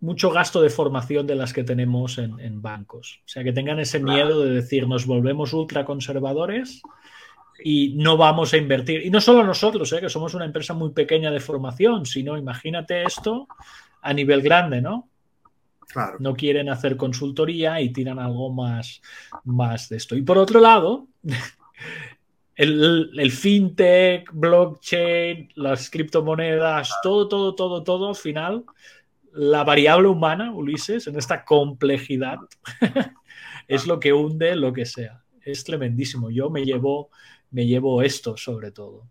mucho 0.00 0.30
gasto 0.30 0.60
de 0.60 0.68
formación 0.68 1.26
de 1.26 1.36
las 1.36 1.54
que 1.54 1.64
tenemos 1.64 2.18
en, 2.18 2.38
en 2.38 2.60
bancos. 2.60 3.20
O 3.24 3.28
sea, 3.28 3.42
que 3.42 3.54
tengan 3.54 3.80
ese 3.80 3.98
miedo 3.98 4.44
de 4.44 4.50
decir, 4.50 4.86
nos 4.86 5.06
volvemos 5.06 5.54
ultra 5.54 5.86
conservadores 5.86 6.82
y 7.64 7.94
no 7.96 8.18
vamos 8.18 8.52
a 8.52 8.58
invertir. 8.58 9.06
Y 9.06 9.10
no 9.10 9.22
solo 9.22 9.42
nosotros, 9.42 9.90
¿eh? 9.94 10.00
que 10.00 10.10
somos 10.10 10.34
una 10.34 10.44
empresa 10.44 10.74
muy 10.74 10.90
pequeña 10.90 11.30
de 11.30 11.40
formación, 11.40 12.04
sino 12.04 12.36
imagínate 12.36 13.04
esto 13.04 13.48
a 14.02 14.12
nivel 14.12 14.42
grande, 14.42 14.82
¿no? 14.82 15.08
Claro. 15.88 16.18
No 16.20 16.34
quieren 16.34 16.68
hacer 16.68 16.98
consultoría 16.98 17.80
y 17.80 17.88
tiran 17.88 18.18
algo 18.18 18.52
más, 18.52 19.00
más 19.44 19.88
de 19.88 19.96
esto. 19.96 20.14
Y 20.14 20.20
por 20.20 20.36
otro 20.36 20.60
lado, 20.60 21.06
el, 22.58 23.10
el, 23.16 23.32
fintech, 23.32 24.30
blockchain, 24.32 25.48
las 25.54 25.88
criptomonedas, 25.88 26.92
todo, 27.02 27.26
todo, 27.28 27.54
todo, 27.54 27.82
todo, 27.82 28.08
al 28.10 28.16
final, 28.16 28.64
la 29.32 29.64
variable 29.64 30.08
humana, 30.08 30.52
Ulises, 30.52 31.06
en 31.06 31.16
esta 31.16 31.44
complejidad, 31.44 32.38
es 33.68 33.86
lo 33.86 33.98
que 33.98 34.12
hunde 34.12 34.54
lo 34.56 34.74
que 34.74 34.84
sea. 34.84 35.22
Es 35.40 35.64
tremendísimo. 35.64 36.30
Yo 36.30 36.50
me 36.50 36.66
llevo 36.66 37.08
me 37.50 37.66
llevo 37.66 38.02
esto 38.02 38.36
sobre 38.36 38.72
todo. 38.72 39.06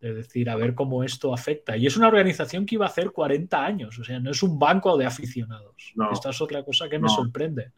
Es 0.00 0.14
decir, 0.14 0.48
a 0.48 0.56
ver 0.56 0.74
cómo 0.74 1.02
esto 1.02 1.34
afecta. 1.34 1.76
Y 1.76 1.86
es 1.86 1.96
una 1.96 2.08
organización 2.08 2.64
que 2.64 2.76
iba 2.76 2.86
a 2.86 2.88
hacer 2.88 3.10
40 3.10 3.64
años, 3.64 3.98
o 3.98 4.04
sea, 4.04 4.20
no 4.20 4.30
es 4.30 4.42
un 4.42 4.58
banco 4.58 4.96
de 4.96 5.06
aficionados. 5.06 5.92
Esta 6.12 6.30
es 6.30 6.40
otra 6.40 6.64
cosa 6.64 6.88
que 6.88 7.00
me 7.00 7.08
sorprende. 7.08 7.72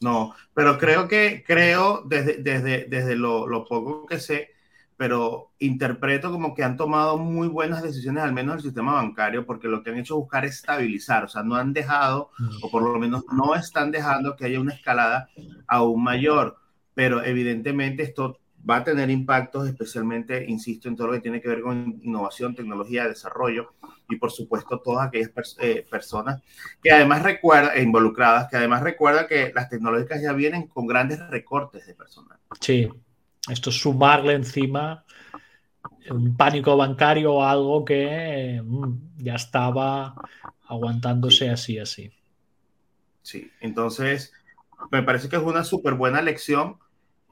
No, 0.00 0.34
pero 0.52 0.78
creo 0.78 1.08
que, 1.08 1.42
creo, 1.46 2.02
desde, 2.06 2.42
desde, 2.42 2.86
desde 2.88 3.16
lo, 3.16 3.46
lo, 3.46 3.64
poco 3.64 4.04
que 4.06 4.20
sé, 4.20 4.50
pero 4.96 5.52
interpreto 5.58 6.30
como 6.30 6.54
que 6.54 6.64
han 6.64 6.76
tomado 6.76 7.16
muy 7.16 7.48
buenas 7.48 7.82
decisiones, 7.82 8.22
al 8.22 8.32
menos 8.32 8.56
el 8.56 8.62
sistema 8.62 8.92
bancario, 8.94 9.46
porque 9.46 9.68
lo 9.68 9.82
que 9.82 9.90
han 9.90 9.98
hecho 9.98 10.14
es 10.14 10.20
buscar 10.20 10.44
estabilizar, 10.44 11.24
o 11.24 11.28
sea, 11.28 11.42
no 11.42 11.54
han 11.54 11.72
dejado, 11.72 12.30
mm. 12.38 12.48
o 12.62 12.70
por 12.70 12.82
lo 12.82 12.98
menos 12.98 13.24
no 13.32 13.54
están 13.54 13.90
dejando 13.90 14.36
que 14.36 14.44
haya 14.44 14.60
una 14.60 14.74
escalada 14.74 15.28
aún 15.66 16.02
mayor, 16.02 16.58
pero 16.94 17.24
evidentemente 17.24 18.02
esto 18.02 18.38
va 18.68 18.76
a 18.76 18.84
tener 18.84 19.10
impactos 19.10 19.68
especialmente, 19.68 20.44
insisto, 20.48 20.88
en 20.88 20.96
todo 20.96 21.08
lo 21.08 21.12
que 21.14 21.20
tiene 21.20 21.40
que 21.40 21.48
ver 21.48 21.60
con 21.60 22.00
innovación, 22.02 22.54
tecnología, 22.54 23.06
desarrollo 23.06 23.74
y 24.08 24.16
por 24.16 24.32
supuesto 24.32 24.80
todas 24.80 25.08
aquellas 25.08 25.30
eh, 25.58 25.86
personas 25.88 26.42
que 26.82 26.90
además 26.90 27.22
recuerdan, 27.22 27.80
involucradas, 27.80 28.48
que 28.48 28.56
además 28.56 28.82
recuerdan 28.82 29.26
que 29.28 29.52
las 29.54 29.68
tecnológicas 29.68 30.20
ya 30.20 30.32
vienen 30.32 30.66
con 30.66 30.86
grandes 30.86 31.20
recortes 31.28 31.86
de 31.86 31.94
personal. 31.94 32.38
Sí, 32.60 32.88
esto 33.48 33.70
es 33.70 33.80
sumarle 33.80 34.34
encima 34.34 35.04
un 36.10 36.36
pánico 36.36 36.76
bancario 36.76 37.34
o 37.34 37.44
algo 37.44 37.84
que 37.84 38.60
mm, 38.64 38.94
ya 39.18 39.34
estaba 39.34 40.14
aguantándose 40.68 41.50
así, 41.50 41.78
así. 41.78 42.12
Sí, 43.22 43.50
entonces 43.60 44.32
me 44.90 45.02
parece 45.02 45.28
que 45.28 45.36
es 45.36 45.42
una 45.42 45.64
súper 45.64 45.94
buena 45.94 46.22
lección 46.22 46.78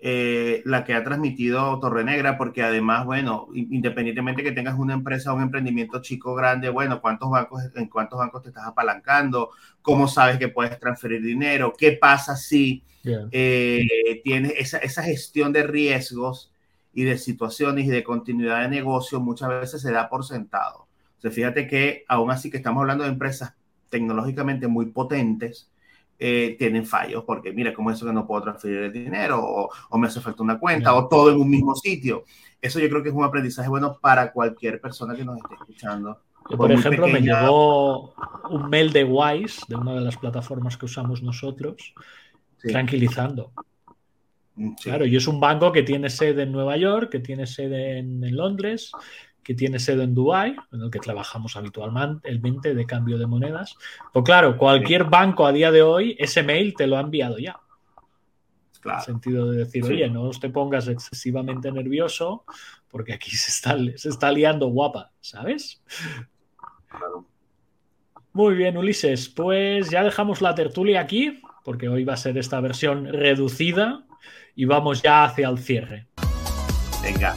eh, 0.07 0.61
la 0.67 0.85
que 0.85 0.93
ha 0.93 1.03
transmitido 1.03 1.81
Torrenegra, 1.81 2.37
porque 2.37 2.63
además, 2.63 3.07
bueno, 3.07 3.49
independientemente 3.55 4.43
que 4.43 4.53
tengas 4.53 4.79
una 4.79 4.93
empresa 4.93 5.33
o 5.33 5.37
un 5.37 5.41
emprendimiento 5.41 6.03
chico 6.03 6.35
grande, 6.35 6.69
bueno, 6.69 7.01
¿cuántos 7.01 7.31
bancos, 7.31 7.63
en 7.75 7.89
cuántos 7.89 8.19
bancos 8.19 8.43
te 8.43 8.51
estás 8.51 8.67
apalancando? 8.67 9.49
¿Cómo 9.81 10.07
sabes 10.07 10.37
que 10.37 10.49
puedes 10.49 10.79
transferir 10.79 11.23
dinero? 11.23 11.73
¿Qué 11.73 11.93
pasa 11.93 12.37
si 12.37 12.85
eh, 13.33 14.21
tienes 14.23 14.53
esa, 14.59 14.77
esa 14.77 15.03
gestión 15.03 15.55
de 15.55 15.63
riesgos 15.63 16.53
y 16.93 17.05
de 17.05 17.17
situaciones 17.17 17.87
y 17.87 17.89
de 17.89 18.05
continuidad 18.05 18.61
de 18.61 18.69
negocio? 18.69 19.21
Muchas 19.21 19.49
veces 19.49 19.81
se 19.81 19.91
da 19.91 20.11
por 20.11 20.23
sentado. 20.27 20.81
O 21.17 21.21
sea, 21.23 21.31
fíjate 21.31 21.67
que 21.67 22.05
aún 22.09 22.31
así 22.31 22.51
que 22.51 22.59
estamos 22.59 22.83
hablando 22.83 23.05
de 23.05 23.11
empresas 23.11 23.55
tecnológicamente 23.89 24.69
muy 24.69 24.85
potentes, 24.85 25.71
eh, 26.19 26.57
tienen 26.59 26.87
fallos, 26.87 27.25
porque 27.25 27.53
mira, 27.53 27.75
como 27.75 27.91
eso 27.91 28.07
que 28.07 28.13
no 28.13 28.27
puedo 28.27 28.43
transferir 28.43 28.79
el 28.79 28.93
dinero, 28.93 29.41
o, 29.43 29.99
me 29.99 30.07
hace 30.07 30.21
falta 30.21 30.43
una 30.43 30.59
cuenta, 30.59 30.95
o 30.95 31.09
todo 31.09 31.31
en 31.31 31.41
un 31.41 31.49
mismo 31.49 31.75
sitio. 31.75 32.25
Eso 32.61 32.79
yo 32.79 32.89
creo 32.89 33.03
que 33.03 33.09
es 33.09 33.15
un 33.15 33.25
aprendizaje 33.25 33.69
bueno 33.69 33.99
para 34.01 34.33
cualquier 34.33 34.81
persona 34.81 35.15
que 35.15 35.25
nos 35.25 35.37
esté 35.39 35.55
escuchando. 35.55 36.21
por, 36.57 36.71
ejemplo, 36.71 37.09
me 37.09 37.21
llegó 37.21 38.15
un 38.51 38.71
mail 38.71 38.93
de 38.93 39.05
Wise, 39.05 39.63
de 39.69 39.77
una 39.77 39.95
de 39.95 40.01
las 40.01 40.17
plataformas 40.17 40.77
que 40.77 40.87
usamos 40.87 41.23
nosotros, 41.23 41.95
tranquilizando. 42.63 43.53
Mm, 44.55 44.75
claro, 44.83 45.05
y 45.05 45.17
es 45.17 45.27
un 45.27 45.41
banco 45.41 45.73
que 45.73 45.83
tiene 45.83 46.09
sede 46.09 46.45
en 46.45 46.53
Nueva 46.53 46.77
York, 46.77 47.11
que 47.11 47.21
tiene 47.21 47.47
sede 47.47 47.99
en 47.99 48.37
Londres, 48.37 48.93
que 49.45 49.55
tiene 49.55 49.79
sede 49.79 50.03
en 50.05 50.15
Dubái, 50.15 50.57
en 50.73 50.81
el 50.81 50.91
que 50.91 50.99
trabajamos 50.99 51.57
habitualmente, 51.57 52.29
el 52.29 52.39
20 52.39 52.75
de 52.75 52.87
cambio 52.87 53.19
de 53.19 53.27
monedas. 53.27 53.77
Pues 54.13 54.25
claro, 54.25 54.57
cualquier 54.57 55.05
banco 55.05 55.47
a 55.47 55.53
día 55.53 55.71
de 55.71 55.83
hoy, 55.83 56.17
ese 56.19 56.43
mail 56.43 56.75
te 56.75 56.87
lo 56.87 56.97
ha 56.97 57.01
enviado 57.01 57.39
ya. 57.39 57.61
Claro. 58.81 58.99
En 58.99 59.01
el 59.01 59.05
sentido 59.05 59.51
de 59.51 59.59
decir, 59.59 59.85
oye, 59.85 60.09
no 60.09 60.31
te 60.31 60.49
pongas 60.49 60.89
excesivamente 60.89 61.71
nervioso, 61.71 62.45
porque 62.89 63.13
aquí 63.13 63.31
se 63.31 63.51
está, 63.51 63.77
se 63.97 64.09
está 64.09 64.33
liando 64.33 64.69
guapa, 64.69 65.13
¿sabes? 65.21 65.83
Claro. 66.89 67.27
Muy 68.33 68.57
bien, 68.57 68.77
Ulises. 68.77 69.29
Pues 69.29 69.91
ya 69.91 70.03
dejamos 70.03 70.43
la 70.43 70.55
tertulia 70.55 71.01
aquí, 71.01 71.41
porque 71.65 71.89
hoy 71.89 72.05
va 72.05 72.15
a 72.15 72.17
ser 72.17 72.37
esta 72.37 72.61
versión 72.61 73.07
reducida 73.07 74.05
y 74.57 74.65
vamos 74.65 75.03
ya 75.03 75.25
hacia 75.25 75.49
el 75.49 75.59
cierre. 75.59 76.09
Venga. 77.03 77.37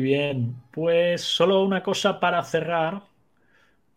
Bien, 0.00 0.56
pues 0.72 1.20
solo 1.20 1.62
una 1.62 1.82
cosa 1.82 2.18
para 2.18 2.42
cerrar. 2.42 3.02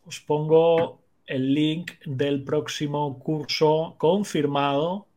Os 0.06 0.20
pongo 0.20 1.02
el 1.26 1.54
link 1.54 1.92
del 2.06 2.44
próximo 2.44 3.20
curso 3.20 3.96
confirmado 3.98 5.08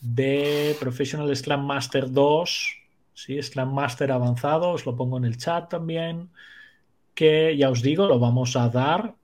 de 0.00 0.76
Professional 0.78 1.34
Scrum 1.34 1.66
Master 1.66 2.10
2, 2.10 2.76
¿sí? 3.14 3.42
Scrum 3.42 3.74
Master 3.74 4.12
avanzado, 4.12 4.70
os 4.70 4.86
lo 4.86 4.96
pongo 4.96 5.18
en 5.18 5.24
el 5.24 5.36
chat 5.36 5.68
también, 5.68 6.30
que 7.14 7.56
ya 7.56 7.68
os 7.68 7.82
digo, 7.82 8.06
lo 8.06 8.20
vamos 8.20 8.54
a 8.56 8.68
dar 8.68 9.14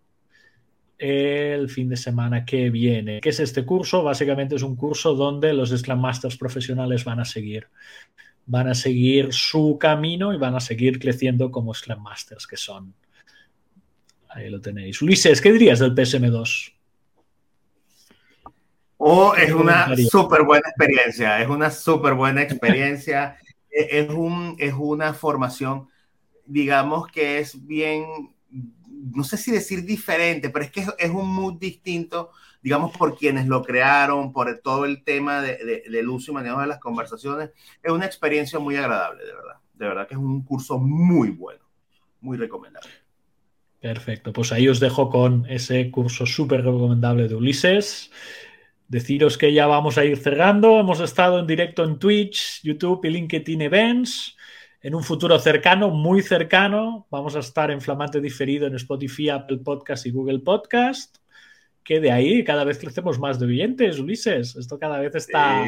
el 0.98 1.68
fin 1.70 1.88
de 1.88 1.96
semana 1.96 2.44
que 2.44 2.70
viene. 2.70 3.20
¿Qué 3.20 3.28
es 3.28 3.38
este 3.40 3.64
curso? 3.64 4.02
Básicamente 4.02 4.56
es 4.56 4.62
un 4.62 4.74
curso 4.74 5.14
donde 5.14 5.52
los 5.52 5.70
Scrum 5.70 6.00
Masters 6.00 6.36
profesionales 6.36 7.04
van 7.04 7.20
a 7.20 7.24
seguir 7.24 7.68
van 8.46 8.68
a 8.68 8.74
seguir 8.74 9.32
su 9.32 9.76
camino 9.78 10.32
y 10.32 10.38
van 10.38 10.54
a 10.54 10.60
seguir 10.60 10.98
creciendo 10.98 11.50
como 11.50 11.74
Scrum 11.74 12.02
Masters 12.02 12.46
que 12.46 12.56
son. 12.56 12.94
Ahí 14.28 14.48
lo 14.50 14.60
tenéis. 14.60 15.02
Ulises, 15.02 15.40
¿qué 15.40 15.52
dirías 15.52 15.80
del 15.80 15.94
PSM2? 15.94 16.72
Oh, 18.98 19.34
es 19.34 19.52
una 19.52 19.94
súper 19.96 20.42
buena 20.42 20.68
experiencia, 20.68 21.40
es 21.40 21.48
una 21.48 21.70
súper 21.70 22.14
buena 22.14 22.42
experiencia. 22.42 23.36
E, 23.68 24.00
es, 24.00 24.08
un, 24.08 24.56
es 24.58 24.72
una 24.72 25.12
formación, 25.12 25.86
digamos 26.46 27.08
que 27.08 27.40
es 27.40 27.66
bien, 27.66 28.04
no 29.12 29.22
sé 29.22 29.36
si 29.36 29.50
decir 29.50 29.84
diferente, 29.84 30.48
pero 30.48 30.64
es 30.64 30.70
que 30.70 30.86
es, 30.96 31.10
un 31.10 31.28
mood 31.28 31.58
distinto 31.58 32.30
digamos, 32.66 32.96
por 32.96 33.16
quienes 33.16 33.46
lo 33.46 33.62
crearon, 33.62 34.32
por 34.32 34.58
todo 34.58 34.86
el 34.86 35.04
tema 35.04 35.40
de, 35.40 35.84
del 35.88 36.08
uso 36.08 36.32
y 36.32 36.34
manejo 36.34 36.60
de 36.60 36.66
las 36.66 36.80
conversaciones. 36.80 37.50
Es 37.80 37.92
una 37.92 38.06
experiencia 38.06 38.58
muy 38.58 38.74
agradable, 38.74 39.24
de 39.24 39.32
verdad. 39.32 39.54
De 39.72 39.86
verdad 39.86 40.08
que 40.08 40.14
es 40.14 40.18
un 40.20 40.42
curso 40.42 40.76
muy 40.76 41.30
bueno, 41.30 41.60
muy 42.20 42.36
recomendable. 42.36 42.90
Perfecto, 43.80 44.32
pues 44.32 44.50
ahí 44.50 44.66
os 44.66 44.80
dejo 44.80 45.10
con 45.10 45.46
ese 45.48 45.92
curso 45.92 46.26
súper 46.26 46.64
recomendable 46.64 47.28
de 47.28 47.36
Ulises. 47.36 48.10
Deciros 48.88 49.38
que 49.38 49.52
ya 49.52 49.68
vamos 49.68 49.96
a 49.96 50.04
ir 50.04 50.16
cerrando. 50.16 50.80
Hemos 50.80 50.98
estado 50.98 51.38
en 51.38 51.46
directo 51.46 51.84
en 51.84 52.00
Twitch, 52.00 52.62
YouTube 52.64 53.04
y 53.04 53.10
LinkedIn 53.10 53.62
Events. 53.62 54.36
En 54.82 54.96
un 54.96 55.04
futuro 55.04 55.38
cercano, 55.38 55.90
muy 55.90 56.20
cercano, 56.20 57.06
vamos 57.12 57.36
a 57.36 57.38
estar 57.38 57.70
en 57.70 57.80
flamante 57.80 58.20
diferido 58.20 58.66
en 58.66 58.74
Spotify, 58.74 59.28
Apple 59.28 59.58
Podcast 59.58 60.04
y 60.06 60.10
Google 60.10 60.40
Podcast 60.40 61.18
que 61.86 62.00
de 62.00 62.10
ahí 62.10 62.42
cada 62.42 62.64
vez 62.64 62.78
crecemos 62.78 63.20
más 63.20 63.38
de 63.38 63.46
oyentes, 63.46 64.00
Ulises. 64.00 64.56
Esto 64.56 64.76
cada 64.76 64.98
vez 64.98 65.14
está, 65.14 65.64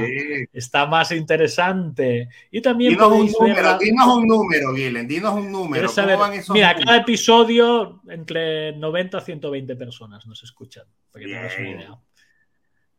está 0.53 0.85
más 0.85 1.13
interesante. 1.13 2.29
Y 2.51 2.61
también 2.61 2.95
dinos 2.95 3.13
un 3.13 3.31
número, 3.31 3.79
dinos 3.79 4.17
un 4.17 4.27
número, 4.27 4.73
dinos 4.73 5.35
un 5.35 5.53
número. 5.53 5.89
mira, 6.51 6.75
cada 6.75 6.97
episodio 6.97 8.03
entre 8.09 8.73
90 8.77 9.17
a 9.17 9.21
120 9.21 9.77
personas 9.77 10.27
nos 10.27 10.43
escuchan. 10.43 10.87
Para 11.13 11.25
que 11.25 11.31
te 11.31 11.39
hagas 11.39 11.59
una 11.59 11.71
idea. 11.71 11.99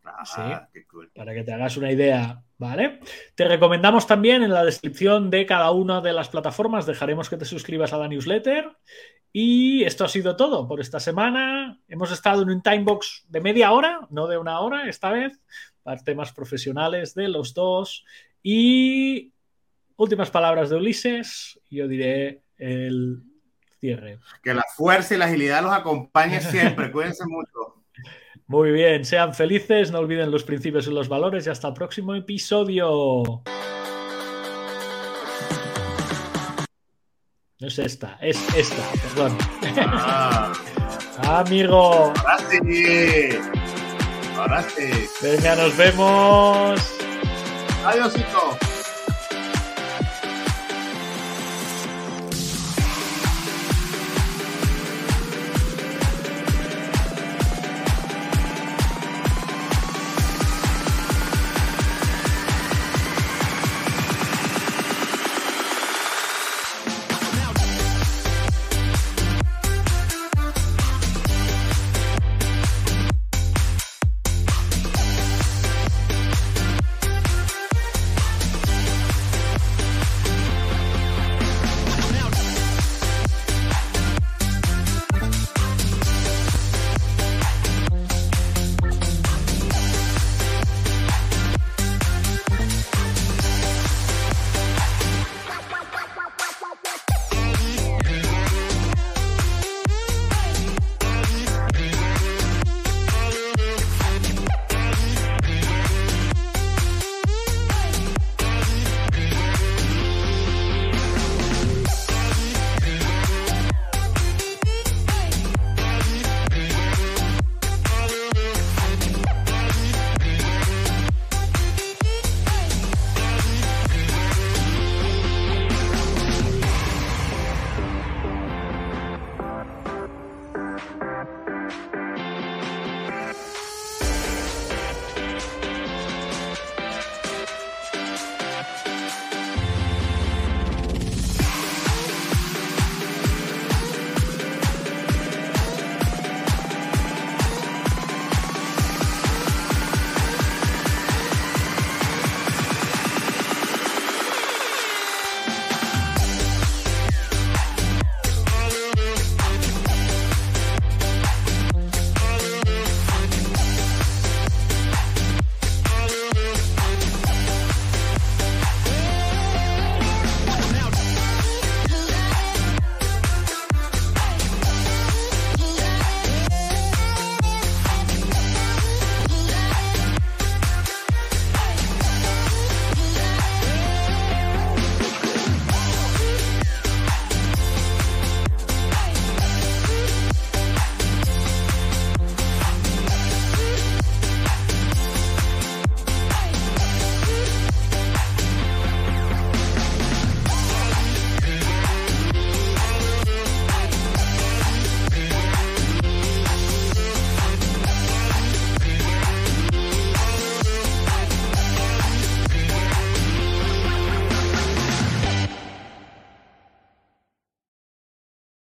Ah, 0.05 0.67
para 1.15 1.33
que 1.33 1.43
te 1.43 1.53
hagas 1.53 1.77
una 1.77 1.91
idea, 1.91 2.43
¿vale? 2.57 2.99
Te 3.35 3.47
recomendamos 3.47 4.07
también 4.07 4.43
en 4.43 4.53
la 4.53 4.65
descripción 4.65 5.29
de 5.29 5.45
cada 5.45 5.71
una 5.71 6.01
de 6.01 6.13
las 6.13 6.29
plataformas, 6.29 6.85
dejaremos 6.85 7.29
que 7.29 7.37
te 7.37 7.45
suscribas 7.45 7.93
a 7.93 7.97
la 7.97 8.07
newsletter 8.07 8.71
y 9.31 9.83
esto 9.83 10.05
ha 10.05 10.09
sido 10.09 10.35
todo 10.35 10.67
por 10.67 10.81
esta 10.81 10.99
semana. 10.99 11.79
Hemos 11.87 12.11
estado 12.11 12.41
en 12.41 12.49
un 12.49 12.61
timebox 12.61 13.25
de 13.27 13.41
media 13.41 13.71
hora, 13.71 14.07
no 14.09 14.27
de 14.27 14.37
una 14.37 14.59
hora 14.59 14.89
esta 14.89 15.11
vez, 15.11 15.39
para 15.83 16.03
temas 16.03 16.33
profesionales 16.33 17.13
de 17.13 17.27
los 17.27 17.53
dos. 17.53 18.05
Y 18.41 19.33
últimas 19.97 20.31
palabras 20.31 20.69
de 20.69 20.77
Ulises, 20.77 21.59
yo 21.69 21.87
diré 21.87 22.41
el 22.57 23.21
cierre. 23.79 24.19
Que 24.41 24.53
la 24.53 24.65
fuerza 24.75 25.13
y 25.13 25.17
la 25.17 25.25
agilidad 25.25 25.61
los 25.61 25.73
acompañe 25.73 26.41
siempre. 26.41 26.91
Cuídense 26.91 27.25
mucho. 27.27 27.78
Muy 28.49 28.71
bien, 28.71 29.05
sean 29.05 29.35
felices, 29.35 29.91
no 29.91 29.99
olviden 29.99 30.31
los 30.31 30.43
principios 30.43 30.87
y 30.87 30.89
los 30.89 31.07
valores 31.07 31.45
y 31.45 31.51
hasta 31.51 31.67
el 31.67 31.75
próximo 31.75 32.15
episodio. 32.15 33.43
No 37.59 37.67
es 37.67 37.77
esta, 37.77 38.17
es 38.19 38.39
esta, 38.55 38.83
perdón. 39.03 39.37
Ah. 39.77 40.51
Amigo. 41.45 42.11
Ahora 42.17 42.39
sí. 42.49 43.29
Ahora 44.35 44.63
sí. 44.63 44.89
Venga, 45.21 45.55
nos 45.55 45.77
vemos. 45.77 46.97
Adiós. 47.85 48.15